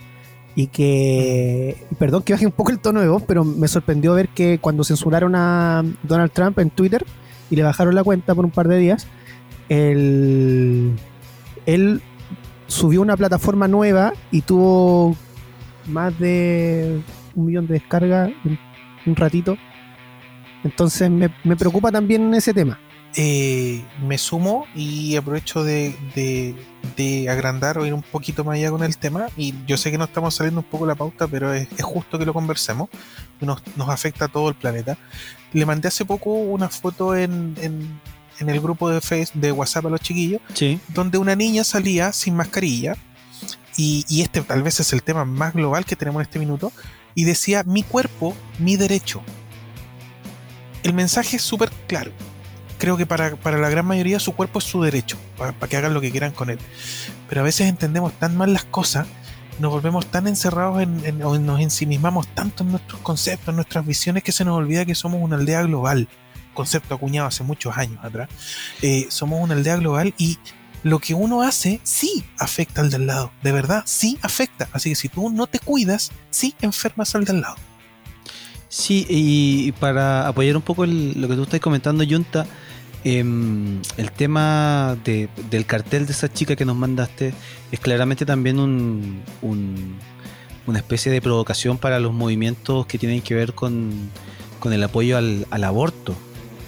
[0.56, 4.14] y que, y perdón que baje un poco el tono de voz, pero me sorprendió
[4.14, 7.04] ver que cuando censuraron a Donald Trump en Twitter
[7.50, 9.06] y le bajaron la cuenta por un par de días,
[9.68, 10.96] él,
[11.66, 12.00] él
[12.66, 15.16] subió una plataforma nueva y tuvo
[15.86, 17.02] más de
[17.34, 18.58] un millón de descargas en
[19.06, 19.56] un ratito.
[20.62, 22.78] Entonces me, me preocupa también ese tema.
[23.16, 26.54] Eh, me sumo y aprovecho de, de-
[26.96, 29.26] de agrandar o ir un poquito más allá con el tema.
[29.36, 32.18] Y yo sé que no estamos saliendo un poco la pauta, pero es, es justo
[32.18, 32.88] que lo conversemos.
[33.40, 34.96] Nos, nos afecta a todo el planeta.
[35.52, 38.00] Le mandé hace poco una foto en, en-
[38.38, 40.80] en el grupo de, face, de WhatsApp a los chiquillos, Sí.
[40.88, 42.96] donde una niña salía sin mascarilla.
[43.76, 46.72] Y, y este tal vez es el tema más global que tenemos en este minuto.
[47.14, 49.20] Y decía, mi cuerpo, mi derecho.
[50.84, 52.12] El mensaje es súper claro
[52.80, 55.94] creo que para, para la gran mayoría su cuerpo es su derecho, para, que hagan
[55.94, 56.58] lo que quieran con él.
[57.28, 59.06] Pero a veces entendemos tan mal las cosas,
[59.60, 64.24] nos volvemos tan encerrados en, o nos ensimismamos tanto en nuestros conceptos, en nuestras visiones,
[64.24, 66.08] que se nos olvida que somos una aldea global.
[66.54, 68.28] Concepto acuñado hace muchos años atrás.
[68.82, 70.38] Eh, somos una aldea global y
[70.82, 73.30] lo que uno hace sí afecta al del lado.
[73.42, 74.68] De verdad, sí afecta.
[74.72, 77.56] Así que si tú no te cuidas, sí enfermas al del lado.
[78.68, 82.46] Sí, y para apoyar un poco lo que tú estás comentando, Junta,
[83.04, 87.32] em, el tema de- del cartel de esa chica que nos mandaste
[87.72, 89.96] es claramente también un, un-
[90.66, 93.90] una especie de provocación para los movimientos que tienen que ver con,
[94.58, 96.14] con el apoyo al, al aborto.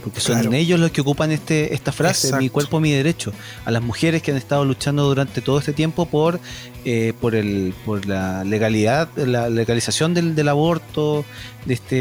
[0.03, 0.53] Porque son Claro.
[0.57, 3.33] ellos los que ocupan este, esta frase, mi cuerpo, mi derecho.
[3.65, 6.41] A las mujeres que han estado luchando durante todo este tiempo por,
[6.85, 11.25] eh, por, el, por la legalidad, la legalización del, del aborto,
[11.67, 11.97] de este,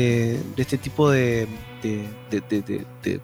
[0.55, 1.47] de este tipo de,
[1.83, 2.41] de, de-
[3.03, 3.19] de-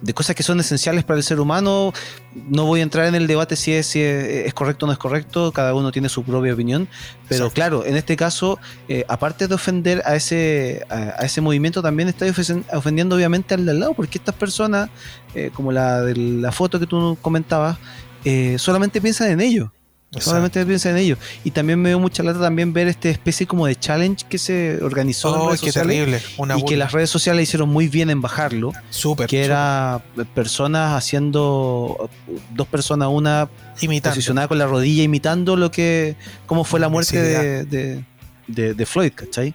[0.00, 1.92] de- cosas que son esenciales para el ser humano.
[2.34, 4.98] No voy a entrar en el debate si es, si es, correcto o no es
[4.98, 6.88] correcto, cada uno tiene su propia opinión,
[7.28, 7.54] pero Exacto.
[7.54, 12.08] claro, en este caso, eh, aparte de ofender a ese, a, a ese movimiento, también
[12.08, 14.90] está ofen- ofendiendo obviamente al de al lado, porque estas personas,
[15.34, 17.78] eh, como la de la foto que tú comentabas,
[18.24, 19.72] eh, solamente piensan en ello.
[20.18, 21.16] Solamente piensan en ello.
[21.44, 24.78] Y también me dio mucha lata también ver esta especie como de challenge que se
[24.82, 26.20] organizó en Oh, redes qué sociales, terrible.
[26.38, 29.26] Una y que las redes sociales hicieron muy bien en bajarlo Súper.
[29.28, 30.02] que era
[30.34, 32.08] personas haciendo
[32.54, 33.48] dos personas una
[33.80, 34.14] imitando.
[34.14, 38.04] posicionada con la rodilla imitando lo que cómo fue la muerte de, de,
[38.46, 39.52] de- de Floyd ¿cachai?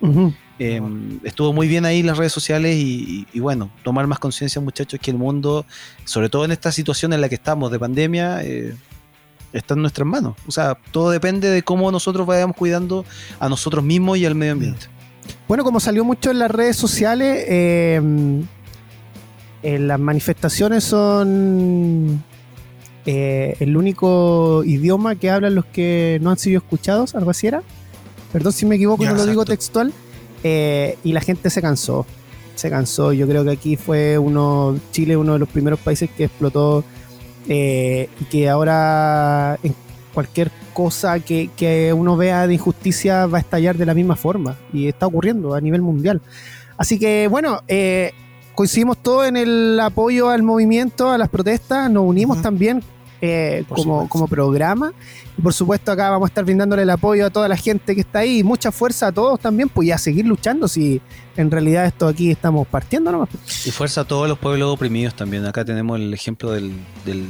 [0.59, 0.79] Eh,
[1.23, 4.99] estuvo muy bien ahí las redes sociales y, y- y bueno tomar más conciencia muchachos
[5.01, 5.65] que el mundo
[6.05, 8.75] sobre todo en esta situación en la que estamos de pandemia eh,
[9.53, 13.05] está en nuestras manos o sea todo depende de cómo nosotros vayamos cuidando
[13.39, 14.87] a nosotros mismos y al medio ambiente
[15.47, 18.01] Bueno, como salió mucho en las redes sociales, eh,
[19.63, 22.21] eh, las manifestaciones son
[23.05, 27.63] eh, el único idioma que hablan los que no han sido escuchados, algo así era.
[28.31, 29.93] Perdón si me equivoco, Ya, no lo digo textual.
[30.43, 32.05] Eh, y la gente se cansó.
[32.55, 33.13] Se cansó.
[33.13, 36.83] Yo creo que aquí fue uno, Chile, uno de los primeros países que explotó
[37.47, 39.75] eh, y que ahora en
[40.13, 44.57] cualquier cosa que, que uno vea de injusticia va a estallar de la misma forma.
[44.71, 46.21] Y está ocurriendo a nivel mundial.
[46.77, 48.11] Así que bueno, eh,
[48.55, 52.83] coincidimos todos en el apoyo al movimiento, a las protestas, nos unimos también
[53.25, 54.91] eh, como, como programa.
[55.37, 58.01] Y por supuesto acá vamos a estar brindándole el apoyo a toda la gente que
[58.01, 60.99] está ahí y mucha fuerza a todos también, pues y a seguir luchando si
[61.37, 63.29] en realidad esto aquí estamos partiendo nomás.
[63.65, 65.45] Y fuerza a todos los pueblos oprimidos también.
[65.45, 66.73] Acá tenemos el ejemplo del,
[67.05, 67.29] del-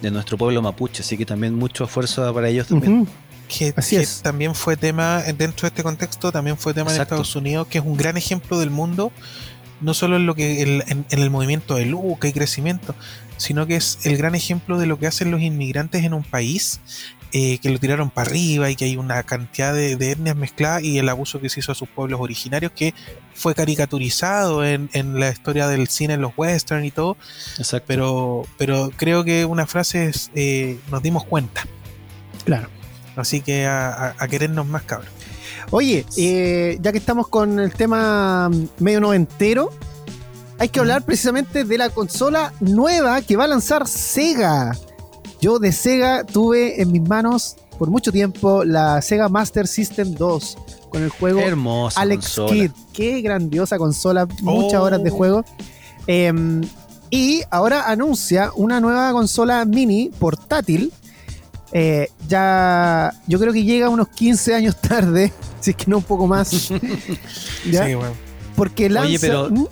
[0.00, 3.06] de nuestro pueblo mapuche, así que también mucho esfuerzo para ellos también.
[3.48, 4.22] Que, Así que es.
[4.22, 7.14] también fue tema dentro de este contexto también fue tema Exacto.
[7.16, 9.12] en Estados Unidos que es un gran ejemplo del mundo
[9.82, 12.94] no solo en lo que el- en, en el movimiento de Luca y crecimiento
[13.36, 16.80] sino que es el gran ejemplo de lo que hacen los inmigrantes en un país
[17.32, 20.84] eh, que lo tiraron para arriba y que hay una cantidad de, de etnias mezcladas
[20.84, 22.94] y el abuso que se hizo a sus pueblos originarios que
[23.34, 27.16] fue caricaturizado en, en la historia del cine en los western y todo
[27.58, 27.84] Exacto.
[27.88, 31.66] pero pero creo que una frase es eh, nos dimos cuenta
[32.44, 32.68] Claro.
[33.16, 35.08] Así que a, a- a querernos más, cabrón.
[35.70, 39.72] Oye, eh, ya que estamos con el tema medio noventero,
[40.58, 44.76] hay que hablar precisamente de la consola nueva que va a lanzar Sega.
[45.40, 50.58] Yo de Sega tuve en mis manos por mucho tiempo la Sega Master System 2
[50.90, 52.52] con el juego Hermosa Alex consola.
[52.52, 52.70] Kidd.
[52.92, 54.84] Qué grandiosa consola, muchas Oh.
[54.84, 55.44] horas de juego.
[56.06, 56.62] Em,
[57.10, 60.92] y ahora anuncia una nueva consola mini portátil.
[61.72, 66.04] Eh, ya, yo creo que llega unos 15 años tarde, si es que no un
[66.04, 66.68] poco más.
[67.70, 67.86] ¿Ya?
[67.86, 68.14] Sí, bueno.
[68.54, 69.08] Porque lanza.
[69.08, 69.66] Oye, pero- ¿Mm?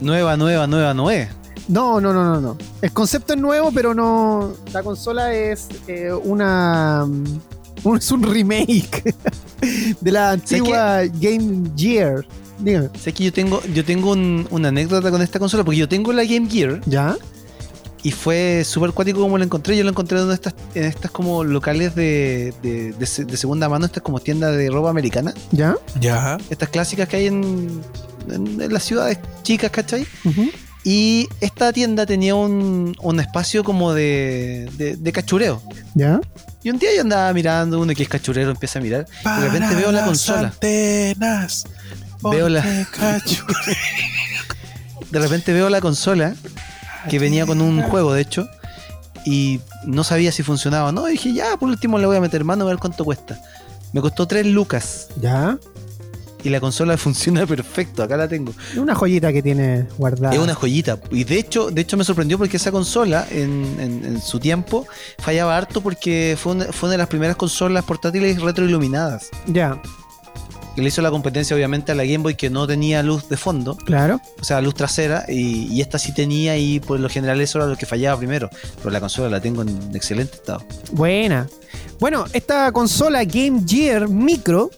[0.00, 1.28] Nueva, nueva, nueva, no es.
[1.68, 2.56] No, no, no, no, no.
[2.82, 4.52] El concepto es nuevo, pero no.
[4.72, 7.04] La consola es eh, una.
[7.04, 9.14] un- es un remake
[10.00, 12.24] de la antigua Game Gear.
[12.58, 12.88] Dígame.
[13.00, 16.12] Sé que yo tengo, yo tengo un- una anécdota con esta consola, porque yo tengo
[16.12, 17.16] la Game Gear ¿Ya?
[18.02, 19.76] y fue súper cuático como la encontré.
[19.76, 23.86] Yo la encontré en estas, en estas como locales de, de, de de segunda mano,
[23.86, 25.76] estas como tiendas de ropa americana, ¿Ya?
[26.00, 26.38] Ya.
[26.48, 27.82] estas clásicas que hay en,
[28.30, 30.06] en- en las ciudades chicas, ¿cachai?
[30.24, 30.50] Ujú.
[30.84, 35.60] Y esta tienda tenía un, un espacio como de, de, de cachureo.
[35.94, 36.20] ¿Ya?
[36.62, 39.74] Y un día yo andaba mirando, uno que es cachurero empieza a mirar, de repente
[39.74, 40.48] veo la consola.
[40.48, 41.64] Antenas,
[42.22, 42.62] Veo la-.
[45.10, 46.34] De repente veo la consola
[47.08, 48.48] que venía con un juego, de hecho,
[49.24, 51.08] y no sabía si funcionaba o no.
[51.08, 53.38] Y dije, ya, por último le voy a meter mano a ver cuánto cuesta.
[53.92, 55.56] Me costó 3 lucas ¿Ya?
[56.46, 58.02] Y la consola funciona perfecto.
[58.02, 58.52] Acá la tengo.
[58.72, 60.34] Es una joyita que tiene guardada.
[60.34, 60.98] Es una joyita.
[61.10, 64.86] Y de hecho, de hecho me sorprendió porque esa consola en, en- en su tiempo
[65.18, 69.28] fallaba harto porque fue una, fue una de las primeras consolas portátiles retroiluminadas.
[69.46, 69.80] Ya,
[70.74, 73.36] Que le hizo la competencia obviamente a la Game Boy que no tenía luz de
[73.38, 74.20] fondo, claro.
[74.40, 77.66] o sea, luz trasera, y, y esta sí tenía y por lo general eso era
[77.66, 78.50] lo que fallaba primero.
[78.78, 80.62] Pero la consola la tengo en excelente estado.
[80.92, 81.48] Buena.
[81.98, 84.70] Bueno, esta consola Game Gear Micro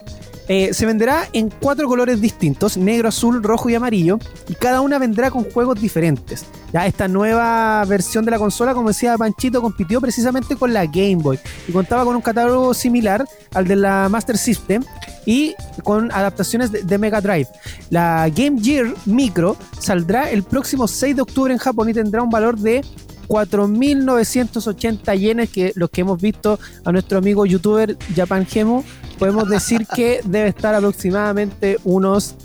[0.49, 4.97] eh, se venderá en cuatro colores distintos, negro, azul, rojo y amarillo, y cada una
[4.97, 6.43] vendrá con juegos diferentes.
[6.73, 11.17] Ya esta nueva versión de la consola, como decía Panchito, compitió precisamente con la Game
[11.17, 14.83] Boy y contaba con un catálogo similar al de la Master System
[15.23, 17.47] y con adaptaciones de, Mega Drive.
[17.91, 22.31] La Game Gear Micro saldrá el próximo 6 de octubre en Japón y tendrá un
[22.31, 22.83] valor de
[23.27, 28.83] 4.980 yenes, que los que hemos visto a nuestro amigo youtuber Japan Gemo,
[29.19, 32.35] podemos decir que debe estar aproximadamente unos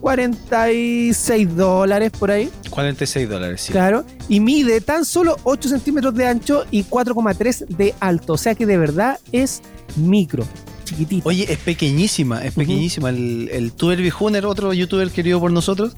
[0.00, 2.50] 46 dólares por ahí.
[2.70, 3.72] 46 dólares, sí.
[3.72, 4.04] Claro.
[4.28, 8.34] Y mide tan solo 8 centímetros de ancho y 4,3 de alto.
[8.34, 9.60] O sea que de verdad es
[9.96, 10.46] micro,
[10.84, 11.28] chiquitito.
[11.28, 13.10] Oye, es pequeñísima, es pequeñísima.
[13.10, 15.94] El, el Tuber Bijuner, otro youtuber querido por nosotros,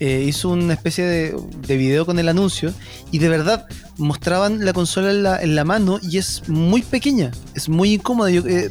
[0.00, 1.36] eh, hizo una especie de,
[1.66, 2.72] de video con el anuncio
[3.10, 3.66] y de verdad
[3.98, 8.30] mostraban la consola en la, en la mano y es muy pequeña, es muy incómoda.
[8.30, 8.70] Yo, eh,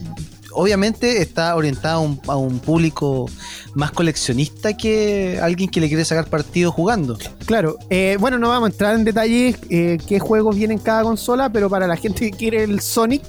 [0.54, 3.30] obviamente está orientada a un, a un público
[3.74, 7.18] más coleccionista que alguien que le quiere sacar partido jugando.
[7.46, 7.78] Claro.
[7.90, 11.52] Eh, bueno, no vamos a entrar en detalles eh, qué juegos vienen en cada consola,
[11.52, 13.24] pero para la gente que quiere el Sonic,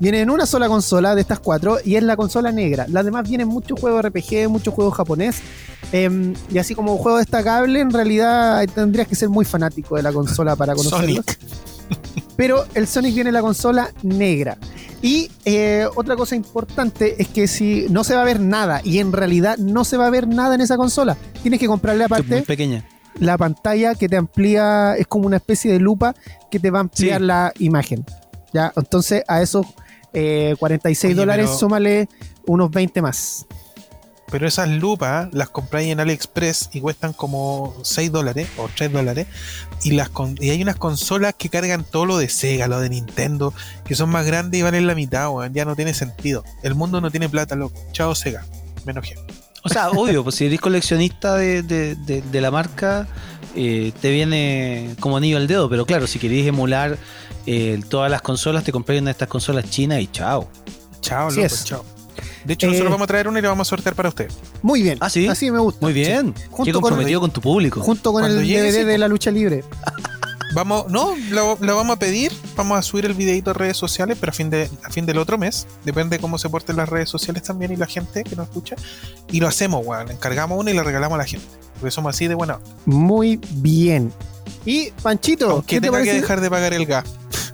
[0.00, 2.86] viene en una sola consola de estas cuatro y es la consola negra.
[2.88, 5.36] Las demás vienen muchos juegos RPG, muchos juegos japonés.
[5.92, 10.12] eh, y así como juego destacable, en realidad tendrías que ser muy fanático de la
[10.12, 11.22] consola para conocerlo.
[11.22, 11.38] Sonic.
[12.36, 14.58] Pero el Sonic viene en la consola negra.
[15.06, 19.00] Y eh, otra cosa importante es que si no se va a ver nada, y
[19.00, 22.40] en realidad no se va a ver nada en esa consola, tienes que comprarle aparte
[22.40, 22.86] pequeña.
[23.20, 26.14] la pantalla que te amplía, es como una especie de lupa
[26.50, 27.26] que te va a ampliar Sí.
[27.26, 28.02] la imagen.
[28.54, 28.72] ¿ya?
[28.76, 29.66] Entonces a esos
[30.14, 32.08] eh, 46 Oye, dólares pero- súmale
[32.46, 33.44] unos 20 más.
[34.30, 39.26] Pero esas lupas las compráis en AliExpress y cuestan como 6 dólares o 3 dólares.
[39.84, 42.88] Y, las con- y hay unas consolas que cargan todo lo de Sega, lo de
[42.88, 43.52] Nintendo,
[43.84, 45.52] que son más grandes y valen la mitad, weón.
[45.54, 46.42] Ya no tiene sentido.
[46.62, 47.78] El mundo no tiene plata, loco.
[47.92, 48.44] Chao Sega.
[48.84, 49.14] Me enojé.
[49.62, 53.06] O sea, obvio, pues si eres coleccionista de, de- de- de la marca,
[53.54, 55.68] eh, te viene como anillo al dedo.
[55.70, 56.98] Pero claro, si queréis emular
[57.46, 60.48] eh, todas las consolas, te compráis una de estas consolas chinas y chao.
[61.02, 61.64] Chao, loco, es.
[61.64, 61.84] chao.
[62.44, 64.30] De hecho, Eh, nosotros vamos a traer una y la vamos a sortear para usted.
[64.62, 64.98] Muy bien.
[65.00, 65.26] Ah, ¿sí?
[65.28, 65.78] Así me gusta.
[65.80, 66.34] Muy bien.
[66.50, 67.80] Junto Qué con- comprometido con tu público.
[67.80, 69.64] Junto con Cuando el llegue, DVD sí, de la lucha libre.
[70.54, 74.16] Vamos, no, lo, lo vamos a pedir, vamos a subir el videito a redes sociales,
[74.20, 76.88] pero a fin de a fin del otro mes, depende de cómo se porten las
[76.88, 78.76] redes sociales también y la gente que nos escucha,
[79.32, 81.44] y lo hacemos, weón, encargamos una y la regalamos a la gente,
[81.84, 82.60] porque somos así de buena.
[82.86, 84.10] Muy bien.
[84.64, 87.04] Y Panchito, Aunque ¿qué te tenga que dejar de pagar el gas.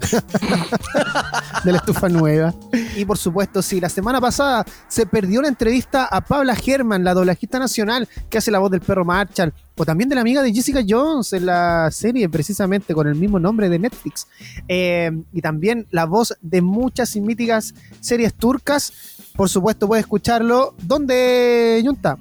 [1.64, 2.54] de la estufa nueva?
[2.94, 7.12] Y por supuesto, sí, la semana pasada se perdió la entrevista a Pabla German, la
[7.12, 10.52] doblajista nacional que hace la voz del perro Marshall, o también de la amiga de
[10.52, 14.28] Jessica Jones en la serie, precisamente con el mismo nombre de Netflix.
[14.68, 18.92] Eh, y también la voz de muchas y míticas series turcas.
[19.34, 20.76] Por supuesto, puedes escucharlo.
[20.80, 22.16] ¿Dónde, Yunta?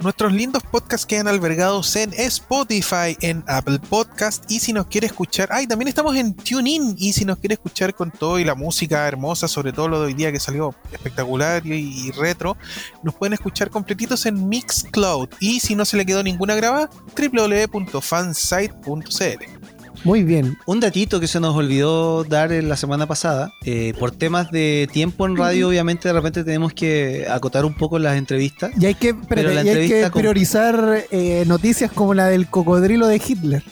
[0.00, 5.48] Nuestros lindos podcasts quedan albergados en Spotify, en Apple Podcast y si nos quiere escuchar,
[5.50, 9.08] ay, también estamos en TuneIn y si nos quiere escuchar con todo y la música
[9.08, 12.56] hermosa, sobre todo lo de hoy día que salió espectacular y, retro,
[13.02, 19.57] nos pueden escuchar completitos en Mixcloud y si no se le quedó ninguna grabada, www.fansite.cl.
[20.04, 20.56] Muy bien.
[20.66, 24.88] Un datito que se nos olvidó dar en la semana pasada, eh, por temas de
[24.92, 28.70] tiempo en radio, obviamente de repente tenemos que acotar un poco las entrevistas.
[28.80, 32.14] Y hay que, espérate, Pero la y hay que entrevista con- priorizar eh, noticias como
[32.14, 33.62] la del cocodrilo de Hitler.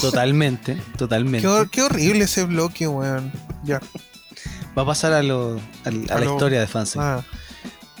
[0.00, 1.40] Totalmente, totalmente.
[1.42, 3.30] Qué, hor- qué horrible ese bloque, weón.
[3.64, 3.80] Ya.
[4.78, 6.96] Va a pasar a, lo- a A la lo- historia de fans.
[6.96, 7.22] Ah,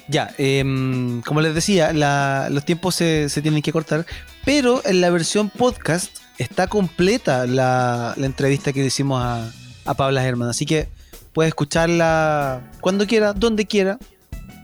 [0.08, 4.06] Ya, em, como les decía, la- los tiempos se, se tienen que cortar,
[4.44, 9.50] pero en la versión podcast está completa la, la entrevista que le hicimos a,
[9.84, 10.48] a Pabla Germán.
[10.48, 10.88] Así que
[11.32, 13.98] puedes escucharla cuando quiera, donde quiera,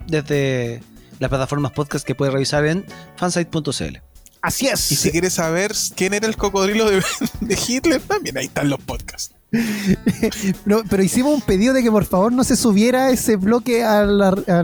[0.06, 0.82] desde
[1.18, 2.84] las plataformas podcast que puedes revisar en
[3.16, 3.98] fansite.cl.
[4.42, 4.92] Así es.
[4.92, 7.02] y si quieres saber quién era el cocodrilo de,
[7.40, 9.32] de Hitler, también ahí están los podcasts.
[10.64, 14.04] No, pero hicimos un pedido de que por favor no se subiera ese bloque a,
[14.04, 14.62] la, a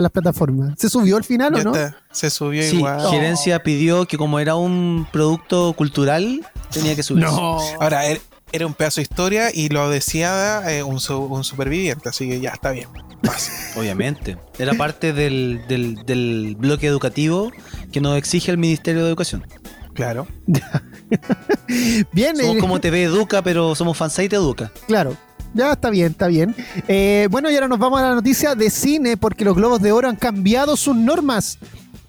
[0.00, 0.74] las plataformas.
[0.78, 1.74] ¿Se subió al final Ya o no?
[1.74, 3.10] está, se subió Sí, igual.
[3.10, 6.40] Gerencia pidió que como era un producto cultural,
[6.72, 7.28] tenía que subirse.
[7.80, 8.20] Ahora, er-
[8.52, 12.40] era un pedazo de historia y lo decía eh, un, su- un superviviente, así que
[12.40, 12.88] ya está bien.
[13.76, 14.36] Obviamente.
[14.58, 17.50] Era parte del, del, del bloque educativo
[17.92, 19.46] que nos exige el Ministerio de Educación.
[19.94, 20.26] Claro.
[22.12, 24.72] Bien, Somos eh, como TV Educa, pero somos Fansite Educa.
[24.86, 25.16] claro.
[25.54, 26.56] Ya está bien, está bien.
[26.88, 29.92] Eh, bueno, y ahora nos vamos a la noticia de cine porque los Globos de
[29.92, 31.58] Oro han cambiado sus normas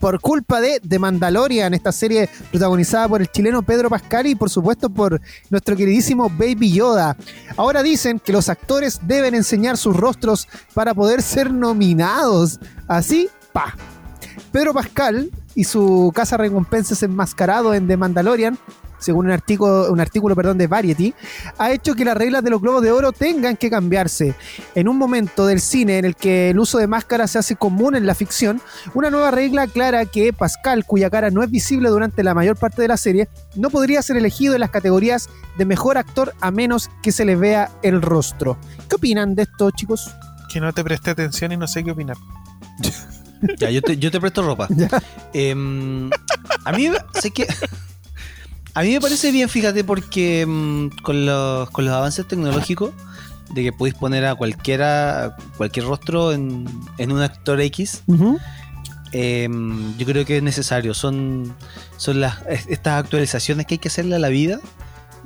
[0.03, 4.49] por culpa de The Mandalorian, esta serie protagonizada por el chileno Pedro Pascal y por
[4.49, 7.15] supuesto por nuestro queridísimo Baby Yoda.
[7.55, 12.59] Ahora dicen que los actores deben enseñar sus rostros para poder ser nominados.
[12.85, 13.77] Así, pa.
[14.51, 18.59] Pedro Pascal y su casa recompensas enmascarado en The Mandalorian,
[19.03, 21.13] según un artículo, un artículo perdón, de Variety,
[21.57, 24.35] ha hecho que las reglas de los Globos de Oro tengan que cambiarse.
[24.75, 27.95] En un momento del cine en el que el uso de máscaras se hace común
[27.95, 28.61] en la ficción,
[28.93, 32.81] una nueva regla aclara que Pascal, cuya cara no es visible durante la mayor parte
[32.81, 36.89] de la serie, no podría ser elegido en las categorías de mejor actor a menos
[37.01, 38.57] que se le vea el rostro.
[38.89, 40.11] ¿Qué opinan de esto, chicos?
[40.51, 42.17] Que no te presté atención y no sé qué opinar.
[43.59, 44.67] Ya, yo te, yo te presto ropa.
[45.33, 46.09] Em,
[46.63, 46.89] a mí
[47.19, 47.45] sé que
[48.74, 52.91] a mí me parece bien, fíjate, porque em, con, los, con los avances tecnológicos
[53.53, 56.65] de que podéis poner a cualquiera cualquier rostro en,
[56.97, 58.01] en un actor X,
[59.11, 60.93] em, yo creo que es necesario.
[60.93, 61.53] Son,
[61.97, 64.59] son las, es- estas actualizaciones que hay que hacerle a la vida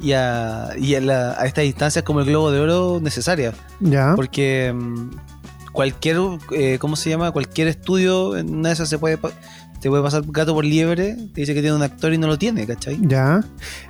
[0.02, 3.56] y a, y a, la- a estas instancias como el Globo de Oro necesarias.
[3.80, 4.14] Ya.
[4.16, 5.10] Porque mm,
[5.72, 6.18] cualquier,
[6.52, 7.32] eh, ¿cómo se llama?
[7.32, 9.18] Cualquier estudio, en una de esas se puede,
[9.80, 12.38] te puede pasar gato por liebre, te dice que tiene un actor y no lo
[12.38, 12.98] tiene, ¿cachai?
[13.02, 13.44] Ya.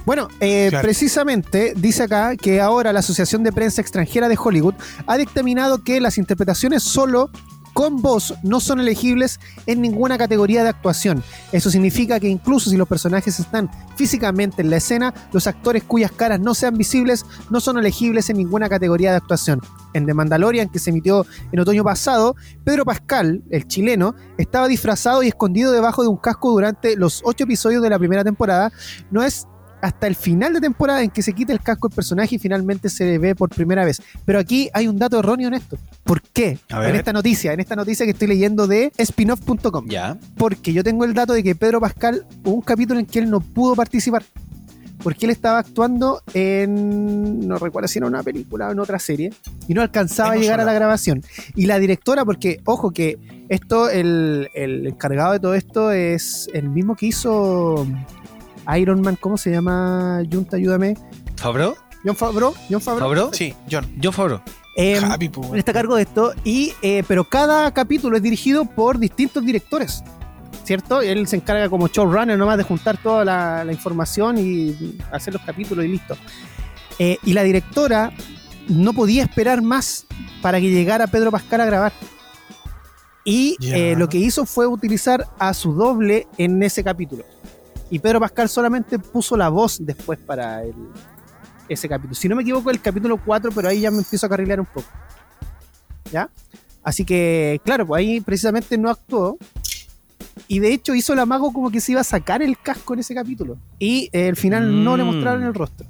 [0.06, 0.84] Bueno, eh, Claro.
[0.84, 4.74] precisamente dice acá que ahora la Asociación de Prensa Extranjera de Hollywood
[5.06, 7.30] ha dictaminado que las interpretaciones solo
[7.78, 11.22] con voz no son elegibles en ninguna categoría de actuación.
[11.52, 16.12] Eso significa que incluso si los personajes están físicamente en la escena, los actores cuyas
[16.12, 19.62] caras no sean visibles no son elegibles en ninguna categoría de actuación.
[19.94, 25.22] En The Mandalorian, que se emitió en otoño pasado, Pedro Pascal, el chileno, estaba disfrazado
[25.22, 28.72] y escondido debajo de un casco durante los ocho episodios de la primera temporada.
[29.12, 29.46] No es
[29.82, 32.90] hasta el final de temporada en que se quita el casco el personaje y finalmente
[32.90, 34.02] se ve por primera vez.
[34.26, 35.78] Pero aquí hay un dato erróneo en esto.
[36.04, 36.58] ¿Por qué?
[36.70, 39.88] En esta noticia, en esta noticia que estoy leyendo de spinoff.com.
[39.88, 40.18] Ya.
[40.38, 43.30] Porque yo tengo el dato de que Pedro Pascal hubo un capítulo en que él
[43.30, 44.24] no pudo participar.
[45.04, 47.48] Porque él estaba actuando en.
[47.48, 49.32] No recuerdo si era una película o en otra serie.
[49.68, 51.24] Y no alcanzaba a llegar a la grabación.
[51.56, 53.18] Y la directora, porque, ojo, que
[53.48, 57.88] esto, el, el encargado de todo esto es el mismo que hizo
[58.76, 59.18] Iron Man.
[59.20, 60.22] ¿Cómo se llama?
[60.32, 60.96] Junta, ayúdame.
[61.36, 61.76] ¿Fabro?
[62.04, 62.54] John Favreau.
[62.70, 63.10] John Favreau.
[63.10, 63.30] ¿Fabro?
[63.34, 63.86] Sí, John.
[64.02, 64.42] John Fabro.
[64.76, 68.66] Em, Happy, él está a cargo de esto, y, eh, pero cada capítulo es dirigido
[68.66, 70.04] por distintos directores,
[70.66, 71.02] ¿cierto?
[71.02, 75.42] Él se encarga como showrunner nomás de juntar toda la, la información y hacer los
[75.42, 76.16] capítulos y listo.
[77.00, 78.12] Eh, y la directora
[78.68, 80.06] no podía esperar más
[80.44, 81.94] para que llegara Pedro Pascal a grabar.
[83.26, 87.26] Y eh, lo que hizo fue utilizar a su doble en ese capítulo.
[87.90, 90.74] Y Pedro Pascal solamente puso la voz después para el,
[91.70, 92.16] ese capítulo.
[92.16, 94.66] Si no me equivoco, el capítulo 4, pero ahí ya me empiezo a carrilear un
[94.66, 94.88] poco.
[96.12, 96.30] ¿Ya?
[96.84, 99.38] Así que, claro, pues ahí precisamente no actuó.
[100.48, 103.00] Y de hecho hizo el amago como que se iba a sacar el casco en
[103.02, 103.58] ese capítulo.
[103.80, 105.08] Y eh, al final no le Mm.
[105.08, 105.86] mostraron el rostro.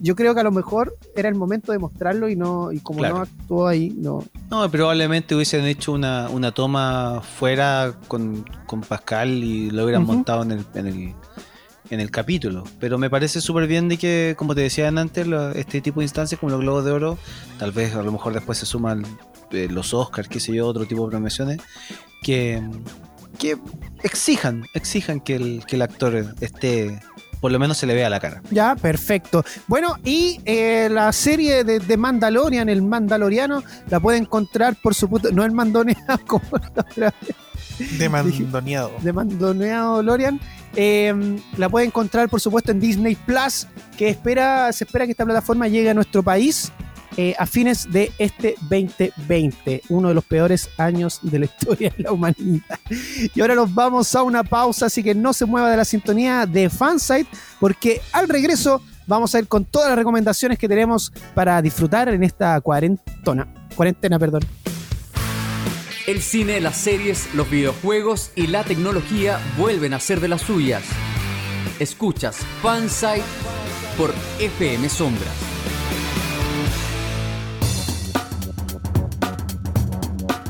[0.00, 3.00] Yo creo que a lo mejor era el momento de mostrarlo y no y como
[3.00, 3.16] Claro.
[3.16, 4.24] no actuó ahí, no.
[4.50, 10.42] No, probablemente hubiesen hecho una, una toma fuera con, con Pascal y lo hubieran montado
[10.44, 11.14] en el, en el,
[11.90, 12.64] en el capítulo.
[12.78, 16.04] Pero me parece súper bien de que, como te decían antes, lo- este tipo de
[16.04, 17.18] instancias como los Globos de Oro,
[17.58, 19.04] tal vez a lo mejor después se suman
[19.50, 21.58] eh, los Oscars, qué sé yo, otro tipo de premiaciones,
[22.22, 22.62] que,
[23.38, 23.56] que
[24.02, 27.00] exijan, exijan que el, que el actor esté,
[27.40, 28.42] por lo menos se le vea la cara.
[28.50, 29.44] Ya, perfecto.
[29.66, 35.30] Bueno, y eh, la serie de, de Mandalorian, el Mandaloriano, la puede encontrar, por supuesto,
[35.32, 37.14] no el Mandonea como la otra
[37.98, 38.90] de mandoneado.
[39.02, 40.40] de Mandoneado Lorian.
[40.76, 41.14] Eh,
[41.56, 43.66] la puede encontrar, por supuesto, en Disney Plus,
[43.96, 46.72] que espera, se espera que esta plataforma llegue a nuestro país
[47.20, 52.04] eh, a fines de este 2020, uno de los peores años de la historia de
[52.04, 52.78] la humanidad.
[53.34, 56.46] Y ahora nos vamos a una pausa, así que no se mueva de la sintonía
[56.46, 61.60] de Fansite, porque al regreso vamos a ir con todas las recomendaciones que tenemos para
[61.60, 63.48] disfrutar en esta cuarentona.
[63.74, 64.42] Cuarentena, perdón.
[66.06, 70.84] El cine, las series, los videojuegos y la tecnología vuelven a ser de las suyas.
[71.80, 73.24] Escuchas Fansite
[73.96, 75.57] por FM Sombras.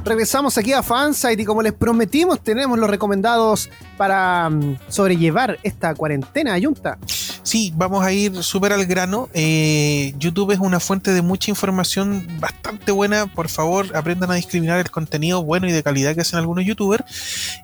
[0.08, 5.94] Regresamos aquí a Fansite y como les prometimos, tenemos los recomendados para mm, sobrellevar esta
[5.94, 6.96] cuarentena, Ayunta.
[7.42, 9.28] Sí, vamos a ir súper al grano.
[9.32, 13.26] Eh, YouTube es una fuente de mucha información bastante buena.
[13.26, 17.04] Por favor, aprendan a discriminar el contenido bueno y de calidad que hacen algunos youtubers.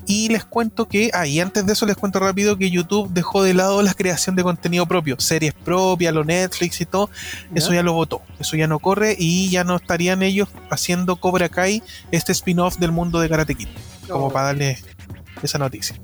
[0.07, 3.43] Y les cuento que, ah, y antes de eso les cuento rápido que YouTube dejó
[3.43, 7.11] de lado la creación de contenido propio, series propias, lo Netflix y todo.
[7.55, 11.49] Eso ya lo votó, eso ya no corre y ya no estarían ellos haciendo Cobra
[11.49, 13.69] Kai, este spin-off del mundo de Karate Kid,
[14.09, 14.79] como para darle
[15.43, 15.97] esa noticia.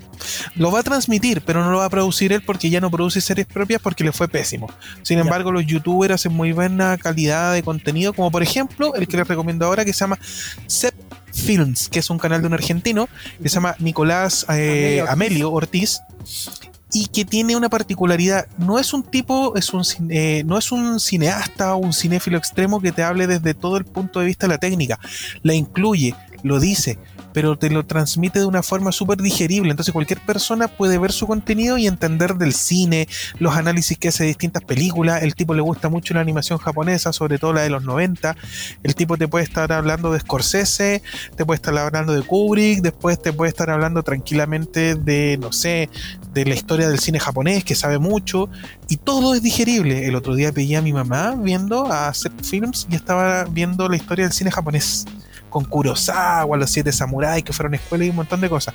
[0.54, 3.20] Lo va a transmitir, pero no lo va a producir él porque ya no produce
[3.20, 4.68] series propias porque le fue pésimo.
[5.02, 9.16] Sin embargo, los youtubers hacen muy buena calidad de contenido, como por ejemplo el que
[9.16, 10.18] les recomiendo ahora que se llama
[10.66, 10.94] Sep
[11.32, 13.08] Films, que es un canal de un argentino
[13.42, 16.00] que se llama Nicolás eh, Amelio Ortiz.
[16.92, 18.48] Y que tiene una particularidad.
[18.58, 22.80] No es un tipo, es un, eh, no es un cineasta o un cinéfilo extremo
[22.80, 24.98] que te hable desde todo el punto de vista de la técnica.
[25.44, 26.98] La incluye, lo dice,
[27.32, 29.70] pero te lo transmite de una forma súper digerible.
[29.70, 33.08] Entonces cualquier persona puede ver su contenido y entender del cine,
[33.38, 35.22] los análisis que hace de distintas películas.
[35.22, 38.36] El tipo le gusta mucho la animación japonesa, sobre todo la de los 90.
[38.82, 41.02] El tipo te puede estar hablando de Scorsese,
[41.36, 45.88] te puede estar hablando de Kubrick, después te puede estar hablando tranquilamente de, no sé,
[46.32, 48.48] de la historia del cine japonés, que sabe mucho,
[48.88, 50.06] y todo es digerible.
[50.06, 53.96] El otro día pedí a mi mamá viendo a Set Films y estaba viendo la
[53.96, 55.06] historia del cine japonés
[55.50, 58.74] con Kurosawa, los siete samuráis que fueron a escuela y un montón de cosas.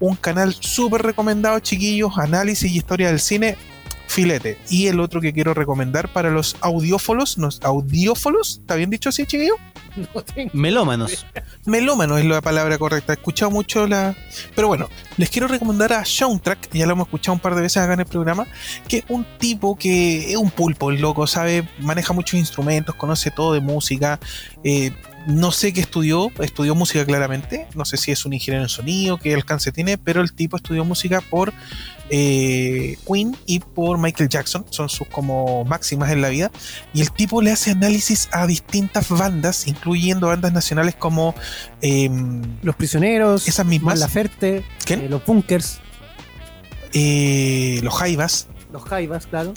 [0.00, 3.56] Un canal súper recomendado, chiquillos, análisis y historia del cine,
[4.06, 4.58] filete.
[4.68, 9.26] Y el otro que quiero recomendar para los audiófolos, ¿nos, audiófolos, ¿está bien dicho así,
[9.26, 9.58] chiquillos?
[10.52, 11.26] Melómanos.
[11.66, 13.12] Melómano es la palabra correcta.
[13.12, 14.14] He escuchado mucho la.
[14.54, 17.82] Pero bueno, les quiero recomendar a Soundtrack, ya lo hemos escuchado un par de veces
[17.82, 18.46] acá en el programa,
[18.88, 23.30] que es un tipo que es un pulpo, el loco, sabe, maneja muchos instrumentos, conoce
[23.30, 24.18] todo de música.
[24.62, 24.92] Eh,
[25.26, 29.18] no sé qué estudió, estudió música claramente, no sé si es un ingeniero en sonido,
[29.18, 31.52] qué alcance tiene, pero el tipo estudió música por
[32.10, 36.50] eh, Queen y por Michael Jackson, son sus como máximas en la vida,
[36.92, 41.34] y el tipo le hace análisis a distintas bandas, incluyendo bandas nacionales como
[41.80, 44.00] em, Los prisioneros, esas mismas,
[44.40, 44.62] eh,
[45.08, 45.80] los bunkers,
[46.92, 49.54] eh, los Jaivas, los jaivas, claro.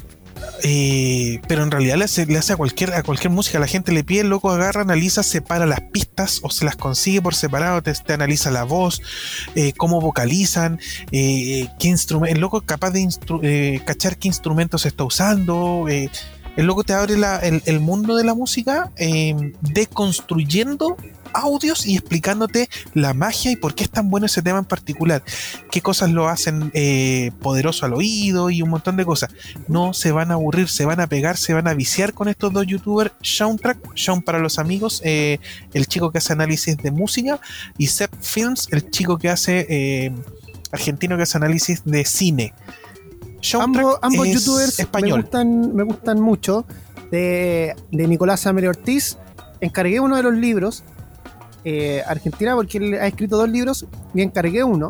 [0.63, 2.05] Eh, pero en realidad le
[2.37, 5.65] hace, a cualquier a cualquier música, la gente le pide, el loco agarra, analiza, separa
[5.65, 9.01] las pistas o se las consigue por separado, te, analiza la voz,
[9.55, 10.79] eh, cómo vocalizan,
[11.11, 13.07] eh, qué instrumento, el loco es capaz de
[13.43, 16.09] eh, cachar qué instrumentos está usando, eh,
[16.57, 20.97] el loco te abre el, mundo de la música eh, deconstruyendo
[21.33, 25.23] audios y explicándote la magia y por qué es tan bueno ese tema en particular,
[25.71, 29.29] qué cosas lo hacen eh, poderoso al oído y un montón de cosas.
[29.67, 32.51] No se van a aburrir, se van a pegar, se van a viciar con estos
[32.51, 35.39] dos youtubers, Soundtrack, Sean para los amigos, eh,
[35.73, 37.39] el chico que hace análisis de música,
[37.77, 40.11] y Sep Films, el chico que hace, eh,
[40.71, 42.53] argentino que hace análisis de cine.
[43.59, 45.21] Ambos, ambos es youtubers me español.
[45.21, 46.65] gustan, me gustan mucho.
[47.11, 49.17] De, de Nicolás Amere Ortiz,
[49.61, 50.83] encargué uno de los libros,
[51.63, 54.89] eh, Argentina, porque él ha escrito dos libros, y encargué uno.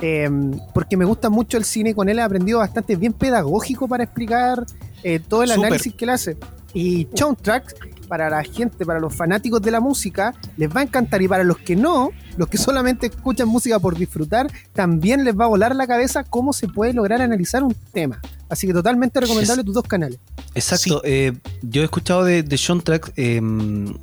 [0.00, 0.28] eh,
[0.74, 4.64] porque me gusta mucho el cine, con él he aprendido bastante, bien pedagógico para explicar
[5.04, 5.66] eh, todo el Súper.
[5.66, 6.36] análisis que él hace.
[6.74, 11.22] Y Soundtrack, para la gente, para los fanáticos de la música, les va a encantar.
[11.22, 15.44] Y para los que no, los que solamente escuchan música por disfrutar, también les va
[15.44, 18.20] a volar la cabeza cómo se puede lograr analizar un tema.
[18.48, 20.18] Así que totalmente recomendable tus dos canales.
[20.54, 21.00] Exacto.
[21.04, 23.40] eh, yo he escuchado de, de Soundtrack eh,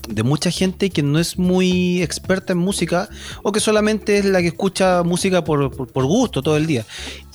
[0.10, 3.10] de mucha gente que no es muy experta en música
[3.44, 6.84] o que solamente es la que escucha música por, por- por gusto todo el día.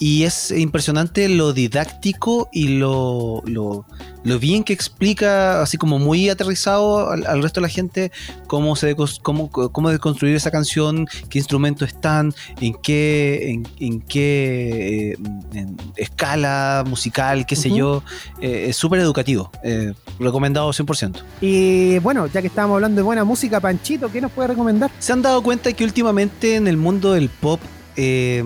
[0.00, 3.86] Y es impresionante lo didáctico y lo, lo,
[4.24, 8.10] lo bien que explica, así como muy aterrizado al, al resto de la gente,
[8.48, 10.83] cómo, se cómo, cómo deconstruir esa canción,
[11.28, 15.16] qué instrumentos están, en qué, en, en qué eh,
[15.54, 18.02] en escala musical, qué sé yo.
[18.40, 19.50] Eh, es súper educativo.
[19.62, 21.16] eh, recomendado 100%.
[21.40, 24.90] Y bueno, ya que estábamos hablando de buena música, Panchito, ¿qué nos puede recomendar?
[24.98, 27.60] ¿Se han dado cuenta que últimamente en el mundo del pop
[27.96, 28.42] eh,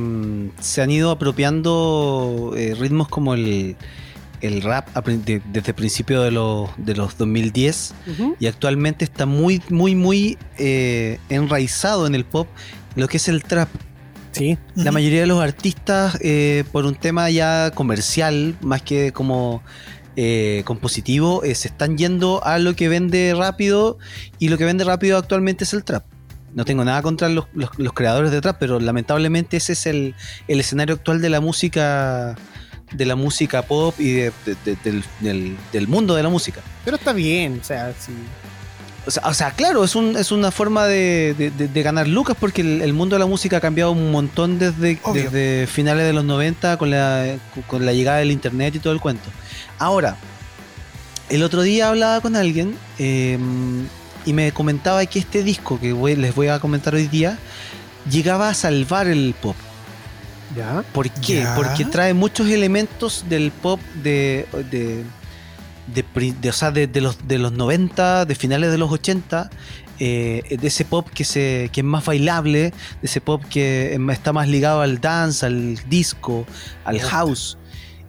[0.61, 3.77] se han ido apropiando eh, ritmos como el,
[4.41, 7.95] el rap de- desde el principio de los, de los 2010
[8.39, 12.47] y actualmente está muy, muy, muy eh, enraizado en el pop
[12.97, 13.69] lo que es el trap?
[14.33, 14.59] Sí.
[14.75, 19.63] La mayoría de los artistas, eh, por un tema ya comercial, más que como
[20.17, 23.99] eh, compositivo, eh, se están yendo a lo que vende rápido
[24.39, 26.05] y lo que vende rápido actualmente es el trap.
[26.55, 30.15] No tengo nada contra los, los- los creadores de trap, pero lamentablemente ese es el,
[30.49, 32.37] el escenario actual de la música
[32.93, 36.61] de la música pop y de- de- de- del, del- del mundo de la música.
[36.85, 38.13] Pero está bien, o sea, sí.
[39.07, 41.35] O sea, o sea, claro, es, un, es una forma de,
[41.83, 44.99] ganar lucas porque el, el mundo de la música ha cambiado un montón desde,
[45.67, 47.37] finales de los 90 con la,
[47.67, 49.31] con la llegada del internet y todo el cuento.
[49.79, 50.17] Ahora,
[51.31, 53.39] el otro día hablaba con alguien eh,
[54.27, 57.39] y me comentaba que este disco que voy- les voy a comentar hoy día
[58.11, 59.57] llegaba a salvar el pop.
[60.59, 60.85] Ya.
[60.93, 61.41] ¿Por qué?
[61.43, 61.55] Ya.
[61.55, 64.47] Porque trae muchos elementos del pop de.
[64.71, 65.05] de,
[65.95, 69.51] de o sea, de, de los, de los 90, de finales de los 80,
[70.01, 74.33] eh, de ese pop que, se, que es más bailable, de ese pop que está
[74.33, 76.45] más ligado al dance, al disco,
[76.85, 77.57] al house.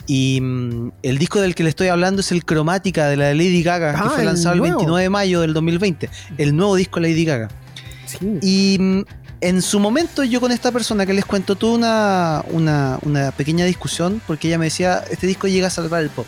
[0.06, 3.36] Y mm, el disco del que le estoy hablando es el Cromática de la de
[3.36, 4.78] Lady Gaga, Ah, que fue el lanzado el nuevo.
[4.78, 6.10] 29 de mayo del 2020.
[6.40, 7.48] El nuevo disco de Lady Gaga.
[8.06, 8.40] Sí.
[8.42, 9.04] Y mm,
[9.42, 13.66] en su momento yo con esta persona que les cuento tuve una, una, una pequeña
[13.66, 16.26] discusión porque ella me decía, este disco llega a salvar el pop.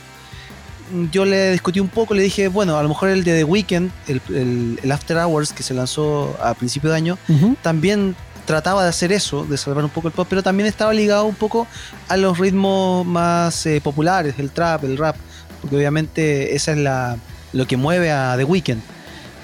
[1.12, 3.90] Yo le discutí un poco, le dije, bueno, a lo mejor el de The Weeknd,
[4.08, 7.18] el, el- el After Hours que se lanzó a principio de año,
[7.62, 8.16] también
[8.46, 11.36] trataba de hacer eso, de salvar un poco el pop, pero también estaba ligado un
[11.36, 11.68] poco
[12.10, 15.16] a los ritmos más eh, populares, el trap, el rap,
[15.62, 17.18] porque obviamente esa es la,
[17.54, 18.82] lo que mueve a The Weeknd.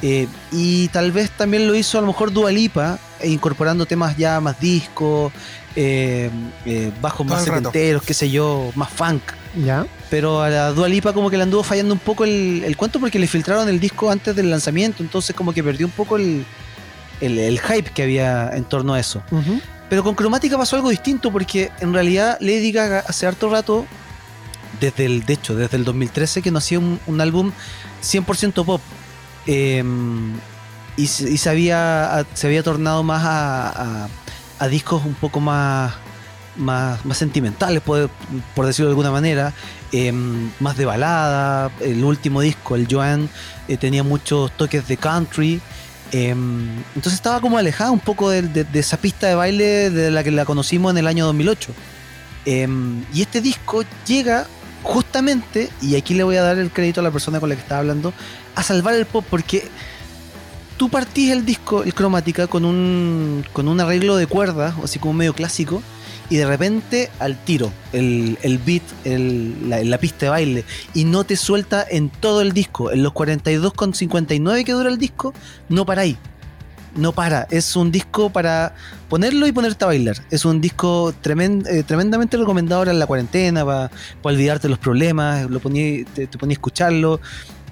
[0.02, 4.16] Eh, y tal vez también lo hizo a lo mejor Dua Lipa, e incorporando temas
[4.16, 5.32] ya más disco,
[5.76, 6.30] eh,
[6.66, 9.22] eh, bajos Todo más setenteros, qué sé yo, más funk.
[9.66, 9.88] ¿Ya?
[10.12, 13.00] Pero a la Dua Lipa como que le anduvo fallando un poco el, el cuento
[13.00, 16.46] porque le filtraron el disco antes del lanzamiento, entonces como que perdió un poco el,
[17.20, 19.24] el- el hype que había en torno a eso.
[19.90, 23.86] Pero con Cromática pasó algo distinto porque en realidad Lady Gaga hace harto rato,
[24.80, 27.52] desde el, de hecho, desde el 2013 que no hacía un, un álbum
[28.04, 28.82] 100% pop.
[29.48, 29.84] Eh,
[30.98, 34.08] y, se- había, se había tornado más a,
[34.68, 35.94] discos un poco más,
[36.58, 38.10] más, más sentimentales, por,
[38.66, 39.54] decirlo de alguna manera,
[39.92, 40.12] eh,
[40.60, 41.72] más de balada.
[41.80, 43.30] El último disco, el Joan,
[43.68, 45.62] eh, tenía muchos toques de country.
[46.12, 50.24] eh, entonces estaba como alejada un poco de, de- esa pista de baile de la
[50.24, 51.72] que la conocimos en el año 2008.
[52.46, 52.68] Eh,
[53.14, 54.48] y este disco llega
[54.84, 57.62] justamente, y aquí le voy a dar el crédito a la persona con la que
[57.62, 58.14] estaba hablando,
[58.56, 59.68] a salvar el pop porque
[60.78, 65.14] tú partís el disco, el cromática, con un, con un arreglo de cuerdas, así como
[65.14, 65.82] medio clásico,
[66.30, 71.06] y de repente al tiro, el, el beat, el- la, la pista de baile, y
[71.06, 72.92] no te suelta en todo el disco.
[72.92, 75.34] En los 42,59 que dura el disco,
[75.70, 76.18] no para ahí.
[76.98, 78.74] No para, es un disco para
[79.08, 80.18] ponerlo y ponerte a bailar.
[80.32, 83.92] Es un disco eh, tremendamente recomendado ahora en la cuarentena, para
[84.24, 87.22] olvidarte los problemas, lo poní- te, te ponía a escucharlo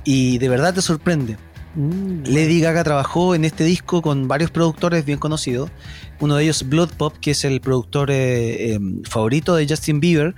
[0.03, 1.37] y de verdad te sorprende.
[1.73, 5.71] Mm, Lady Gaga trabajó en este disco con varios productores bien conocidos.
[6.19, 8.79] Uno de ellos, Blood Pop, que es el productor eh, eh,
[9.09, 10.35] favorito de Justin Bieber.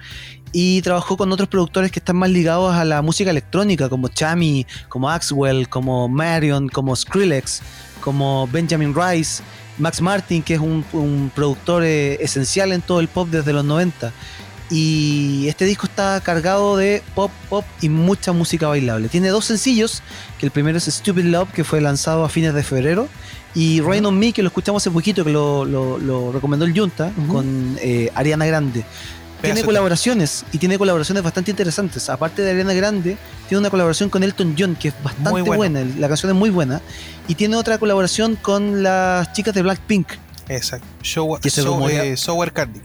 [0.60, 4.66] Y trabajó con otros productores que están más ligados a la música electrónica, como Chami,
[4.90, 7.62] como Axwell, como Marion, como Skrillex,
[8.02, 9.44] como Benjamin Rice,
[9.78, 13.64] Max Martin, que es un, un productor eh, esencial en todo el pop desde los
[13.66, 14.12] 90.
[14.72, 19.10] Y este disco está cargado de pop, pop y mucha música bailable.
[19.10, 20.02] Tiene dos sencillos,
[20.40, 23.08] que el primero es Stupid Love, que fue lanzado a fines de febrero,
[23.54, 26.78] y Rain on Me, que lo escuchamos hace poquito, que lo, lo- lo recomendó el
[26.78, 28.84] Junta, con eh, Ariana Grande.
[29.42, 32.10] Tiene colaboraciones, y tiene colaboraciones bastante interesantes.
[32.10, 35.86] Aparte de Ariana Grande, tiene una colaboración con Elton John, que es bastante buena.
[35.98, 36.82] la canción es muy buena.
[37.28, 40.08] Y tiene otra colaboración con las chicas de Blackpink.
[40.50, 40.88] Exacto.
[41.02, 42.82] Show, Que se eh, Sour Candy.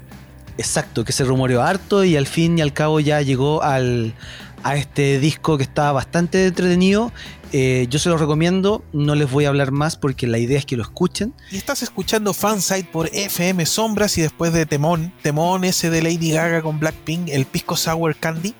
[0.58, 4.14] Exacto, que se rumoreó harto y al fin y al cabo ya llegó al,
[4.62, 7.12] a este disco que está bastante entretenido.
[7.54, 10.64] Eh, yo se lo recomiendo, no les voy a hablar más porque la idea es
[10.64, 11.34] que lo escuchen.
[11.50, 16.30] Y estás escuchando Fansite por FM Sombras y después de Temón, Temón ese de Lady
[16.32, 18.54] Gaga con Blackpink, el Pisco Sour Candy.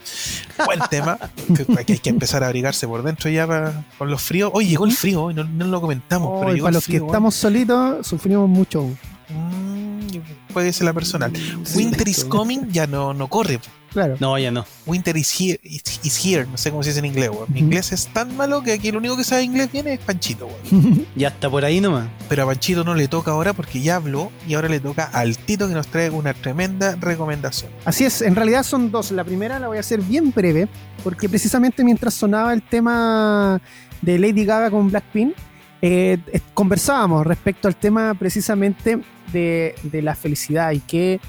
[0.67, 1.19] Buen tema.
[1.87, 4.51] que hay que empezar a abrigarse por dentro ya para- con los fríos.
[4.53, 6.87] Hoy llegó el frío, hoy no, no lo comentamos, Oh, pero llegó para el los
[6.87, 8.91] que estamos solitos, sufrimos mucho.
[9.31, 11.33] Mm, puede ser la personal.
[11.75, 13.59] Winter is coming ya no, no corre.
[13.93, 14.17] Claro.
[14.21, 14.65] No, ya no.
[14.87, 16.47] Winter is here, is, is here.
[16.47, 17.47] No sé cómo se dice en inglés, weón.
[17.53, 20.47] Mi inglés es tan malo que aquí el único que sabe inglés viene es Panchito,
[20.47, 21.07] weón.
[21.17, 22.09] Ya está por ahí nomás.
[22.29, 25.37] Pero a Panchito no le toca ahora porque ya habló y ahora le toca al
[25.37, 27.71] Tito que nos trae una tremenda recomendación.
[27.85, 29.13] Así es, en realidad son dos.
[29.13, 30.69] La primera la voy a hacer bien breve,
[31.05, 33.61] porque precisamente mientras sonaba el tema
[34.01, 35.35] de Lady Gaga con Blackpink,
[35.83, 39.01] eh, eh, conversábamos respecto al tema precisamente
[39.33, 41.21] de, de la felicidad y qué,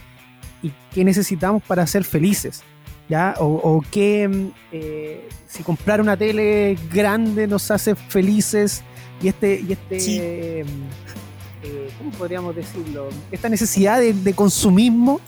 [0.63, 2.63] y qué necesitamos para ser felices.
[3.09, 3.35] ¿Ya?
[3.39, 8.81] O, o qué, mm, eh, si comprar una tele grande nos hace felices
[9.21, 10.19] y este, y este Sí.
[10.21, 10.65] eh,
[11.97, 13.09] ¿cómo podríamos decirlo?
[13.29, 15.19] Esta necesidad de, de consumismo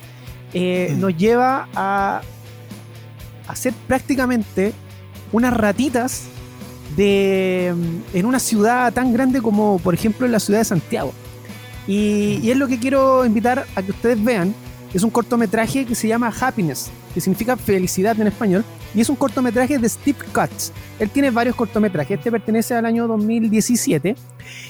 [0.54, 1.00] eh, Mm.
[1.02, 2.22] nos lleva a
[3.48, 4.72] hacer prácticamente
[5.34, 6.24] unas ratitas
[6.96, 11.14] de, mm, en una ciudad tan grande como, por ejemplo, en la ciudad de Santiago.
[11.88, 14.56] Y, y es lo que quiero invitar a que ustedes vean.
[14.96, 18.64] Es un cortometraje que se llama Happiness, que significa felicidad en español.
[18.94, 20.72] Y es un cortometraje de Steve Cutts.
[21.00, 22.18] Él tiene varios cortometrajes.
[22.18, 24.16] Este pertenece al año 2017.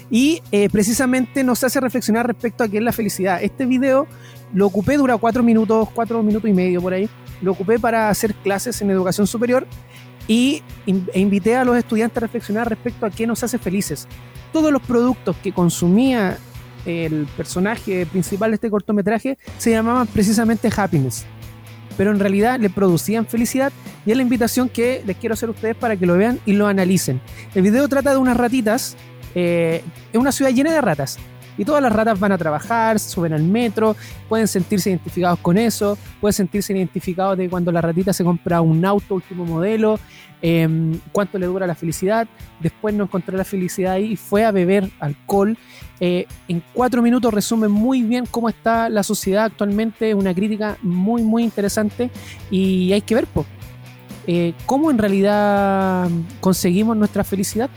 [0.10, 3.44] Y eh, precisamente nos hace reflexionar respecto a qué es la felicidad.
[3.44, 4.08] Este video
[4.52, 7.08] lo ocupé, dura cuatro minutos, cuatro minutos y medio por ahí.
[7.44, 9.68] Lo ocupé para hacer clases en educación superior
[10.28, 14.08] y e invité a los estudiantes a reflexionar respecto a qué nos hace felices.
[14.52, 16.40] Todos los productos que consumía
[16.86, 21.26] el personaje principal de este cortometraje se llamaban precisamente happiness,
[21.98, 23.72] pero en realidad le producían felicidad
[24.06, 26.54] y es la invitación que les quiero hacer a ustedes para que lo vean y
[26.54, 27.22] lo analicen.
[27.54, 28.96] El video trata de unas ratitas,
[29.34, 29.84] eh,
[30.14, 31.20] es una ciudad llena de ratas
[31.58, 33.96] Y todas las ratas van a trabajar, suben al metro,
[34.28, 38.84] pueden sentirse identificados con eso, pueden sentirse identificados de cuando la ratita se compra un
[38.86, 39.98] auto último modelo,
[40.42, 42.28] em, cuánto le dura la felicidad.
[42.60, 45.58] Después no encontró la felicidad ahí y fue a beber alcohol.
[46.00, 51.24] Eh, en cuatro minutos resume muy bien cómo está la sociedad actualmente, una crítica muy,
[51.24, 52.10] muy interesante
[52.52, 53.48] y hay que ver, pues
[54.66, 56.10] cómo en realidad
[56.42, 57.70] conseguimos nuestra felicidad.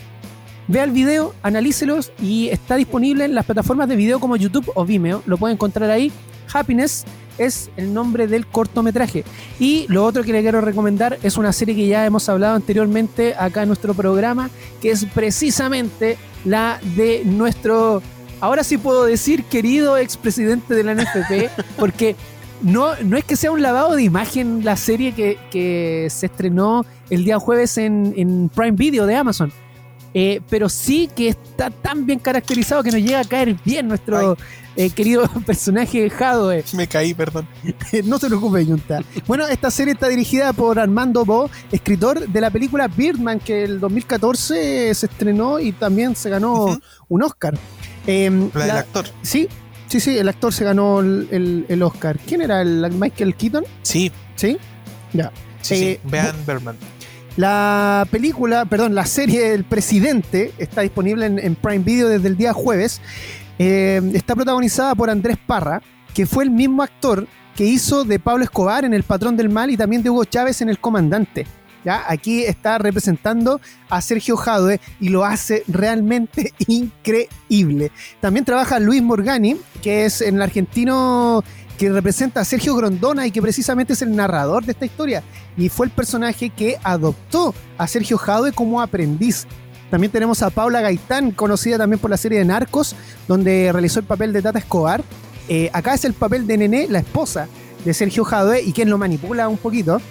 [0.67, 4.85] Vea el video, analícelos y está disponible en las plataformas de video como YouTube o
[4.85, 5.23] Vimeo.
[5.25, 6.13] Lo pueden encontrar ahí.
[6.53, 7.07] Happiness
[7.39, 9.25] es el nombre del cortometraje.
[9.59, 13.35] Y lo otro que le quiero recomendar es una serie que ya hemos hablado anteriormente
[13.39, 14.51] acá en nuestro programa,
[14.83, 18.03] que es precisamente la de nuestro,
[18.41, 22.17] ahora sí puedo decir, querido expresidente de la NFP, porque
[22.63, 27.25] no, no es que sea un lavado de imagen la serie que, se estrenó el
[27.25, 29.53] día jueves en, Prime Video de Amazon.
[30.15, 34.37] Eh, pero sí que está tan bien caracterizado que nos llega a caer bien nuestro
[34.75, 36.51] eh, querido personaje Jado.
[36.73, 37.47] Me caí, perdón.
[38.05, 39.01] no se preocupe, Junta.
[39.27, 43.81] Bueno, esta serie está dirigida por Armando Bo, escritor de la película Birdman, que el
[43.81, 46.79] 2014 se estrenó y también se ganó
[47.09, 47.59] un Oscar.
[48.07, 49.07] Em, la del actor.
[49.23, 49.49] Sí,
[49.89, 52.19] Sí, sí, el actor se ganó el, Oscar.
[52.27, 52.61] ¿Quién era?
[52.61, 53.65] ¿El Michael Keaton?
[53.83, 54.13] Sí.
[54.37, 54.59] ¿Sí?
[55.15, 55.33] Ya.
[55.63, 56.77] Sí, eh, Bean Berman.
[57.39, 62.53] La película, perdón, la serie El Presidente está disponible en, Prime Video desde el día
[62.53, 63.01] jueves.
[63.61, 65.81] Eh, está protagonizada por Andrés Parra,
[66.15, 69.71] que fue el mismo actor que hizo de Pablo Escobar en El Patrón del Mal
[69.71, 71.47] y también de Hugo Chávez en El Comandante.
[72.09, 77.93] Aquí está representando a Sergio Jadwe y lo hace realmente increíble.
[78.21, 81.45] También trabaja Luis Morgani, que es el argentino
[81.79, 85.23] que representa a Sergio Grondona y que precisamente es el narrador de esta historia.
[85.57, 89.47] Y fue el personaje que adoptó a Sergio Jadwe como aprendiz.
[89.91, 92.95] También tenemos a Paula Gaitán, conocida también por la serie de Narcos,
[93.27, 95.03] donde realizó el papel de Tata Escobar.
[95.49, 97.49] Eh, acá es el papel de Nené, la esposa
[97.85, 100.03] de Sergio Jadwe y quien lo manipula un poquito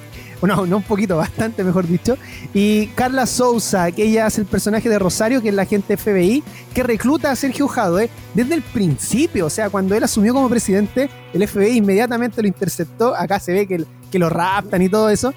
[0.42, 2.18] no, no un poquito, bastante mejor dicho.
[2.54, 6.44] Y Carla Souza, que ella es el personaje de Rosario, que es la agente FBI,
[6.74, 9.48] que recluta a Sergio Jadwe desde el principio.
[9.48, 13.16] O sea, cuando él asumió como presidente, el FBI inmediatamente lo interceptó.
[13.16, 15.34] Acá se ve que, que lo raptan y todo eso.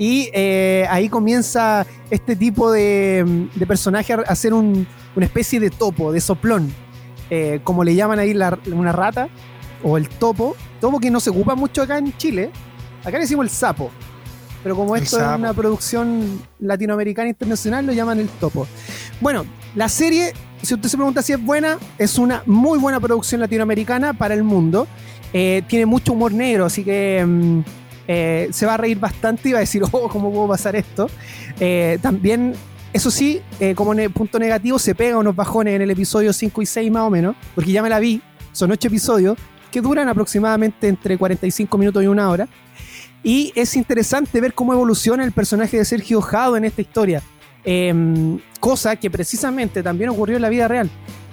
[0.00, 4.86] Y eh, ahí comienza este tipo de, personaje a hacer una
[5.18, 6.72] especie de topo, de soplón.
[7.28, 8.34] Eh, como le llaman ahí
[8.72, 9.28] una rata
[9.82, 10.56] o el topo.
[10.80, 12.50] Topo que no se ocupa mucho acá en Chile.
[13.00, 13.90] Acá le decimos el sapo.
[14.62, 18.66] Pero como esto es una producción latinoamericana internacional, lo llaman el topo.
[19.20, 20.32] Bueno, la serie,
[20.62, 24.42] si usted se pregunta si es buena, es una muy buena producción latinoamericana para el
[24.42, 24.86] mundo.
[25.32, 27.60] Eh, tiene mucho humor negro, así que mm,
[28.08, 31.08] eh, se va a reír bastante y va a decir, oh, ¿cómo puedo pasar esto?
[31.58, 32.54] Eh, también,
[32.92, 33.40] eso sí,
[33.76, 37.10] como punto negativo, se pega unos bajones en el episodio 5 y 6 más o
[37.10, 38.20] menos, porque ya me la vi,
[38.52, 39.38] son 8 episodios
[39.70, 42.48] que duran aproximadamente entre 45 minutos y una hora.
[43.22, 47.22] Y es interesante ver cómo evoluciona el personaje de Sergio Jado en esta historia.
[47.64, 50.90] Em, cosa que precisamente también ocurrió en la vida real.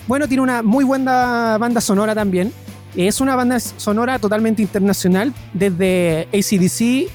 [0.08, 2.52] Bueno, tiene una muy buena banda sonora también.
[2.96, 7.12] Es una banda sonora totalmente internacional, desde ACDC,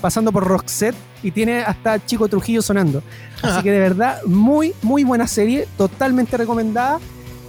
[0.00, 3.02] pasando por Roxette, y tiene hasta Chico Trujillo sonando.
[3.42, 7.00] Así que de verdad, muy, muy buena serie, totalmente recomendada,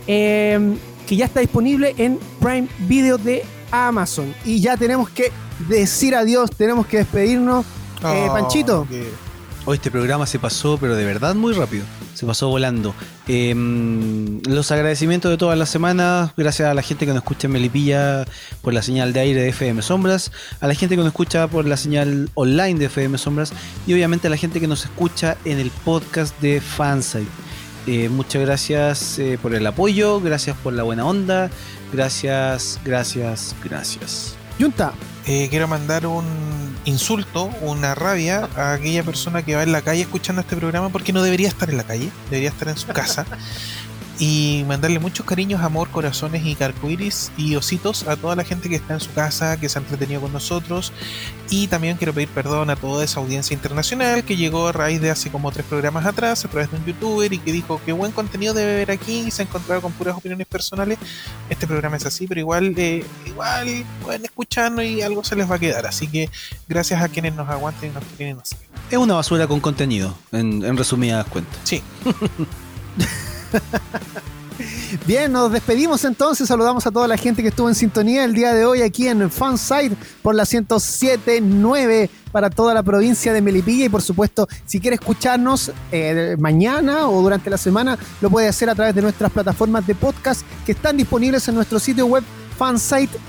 [0.05, 0.75] em,
[1.07, 4.34] que ya está disponible en Prime Video de Amazon.
[4.45, 5.31] Y ya tenemos que
[5.68, 7.65] decir adiós, tenemos que despedirnos.
[8.03, 8.88] Eh, oh, Panchito.
[9.69, 11.84] Hoy este programa se pasó, pero de verdad muy rápido.
[12.14, 12.95] Se pasó volando.
[13.27, 17.52] Em, los agradecimientos de todas las semanas, gracias a la gente que nos escucha en
[17.52, 18.26] Melipilla
[18.61, 20.31] por la señal de aire de FM Sombras,
[20.61, 23.52] a la gente que nos escucha por la señal online de FM Sombras
[23.85, 27.27] y obviamente a la gente que nos escucha en el podcast de Fansite.
[27.88, 31.49] Eh, muchas gracias eh, por el apoyo, gracias por la buena onda,
[31.91, 34.35] gracias, gracias, gracias.
[34.59, 34.93] Junta,
[35.27, 36.26] eh, quiero mandar un
[36.85, 41.14] insulto, una rabia a aquella persona que va en la calle escuchando este programa porque
[41.14, 43.26] no debería estar en la calle, debería estar en su casa.
[44.19, 48.76] y mandarle muchos cariños, amor, corazones y carcoiris y ositos a toda la gente que
[48.76, 50.91] está en su casa, que se ha entretenido con nosotros.
[51.49, 55.11] Y también quiero pedir perdón a toda esa audiencia internacional que llegó a raíz de
[55.11, 58.11] hace como tres programas atrás a través de un youtuber y que dijo que buen
[58.11, 60.98] contenido debe ver aquí y se ha encontrado con puras opiniones personales.
[61.49, 65.56] Este programa es así, pero igual, eh, igual pueden escucharnos y algo se les va
[65.56, 65.85] a quedar.
[65.85, 66.30] Así que
[66.68, 68.57] gracias a quienes nos aguanten y nos quieren hacer.
[68.89, 71.60] Es una basura con contenido, en, en resumidas cuentas.
[71.64, 71.84] Sí.
[75.05, 76.47] Bien, nos despedimos entonces.
[76.47, 79.29] Saludamos a toda la gente que estuvo en sintonía el día de hoy aquí en
[79.29, 83.85] Fansite por la 107.9 para toda la provincia de Melipilla.
[83.85, 88.69] Y por supuesto, si quiere escucharnos eh, mañana o durante la semana, lo puede hacer
[88.69, 92.23] a través de nuestras plataformas de podcast que están disponibles en nuestro sitio web
[92.57, 93.19] fansite.cl.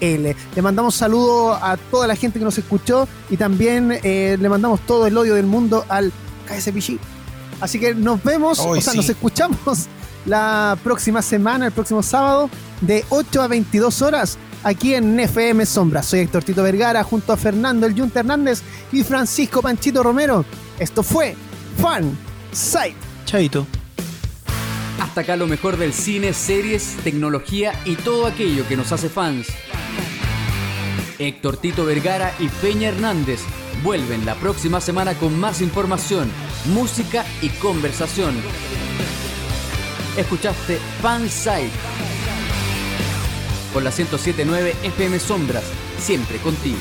[0.00, 4.80] Le mandamos saludo a toda la gente que nos escuchó y también eh, le mandamos
[4.80, 6.12] todo el odio del mundo al
[6.46, 7.17] KSPG.
[7.60, 8.98] Así que nos vemos, Hoy o sea, sí.
[8.98, 9.86] nos escuchamos
[10.26, 16.02] la próxima semana, el próximo sábado, de 8 a 22 horas, aquí en FM Sombra.
[16.02, 18.62] Soy Héctor Tito Vergara, junto a Fernando El Yunta Hernández
[18.92, 20.44] y Francisco Panchito Romero.
[20.78, 21.34] Esto fue
[21.80, 22.16] Fan
[22.52, 22.96] Site.
[23.24, 23.66] Chaito.
[25.00, 29.46] Hasta acá lo mejor del cine, series, tecnología y todo aquello que nos hace fans.
[31.18, 33.40] Héctor Tito Vergara y Peña Hernández
[33.82, 36.30] vuelven la próxima semana con más información,
[36.68, 38.34] música y conversación.
[40.16, 41.70] Escuchaste Fansite
[43.72, 45.64] por la 1079 FM Sombras,
[45.98, 46.78] siempre contigo.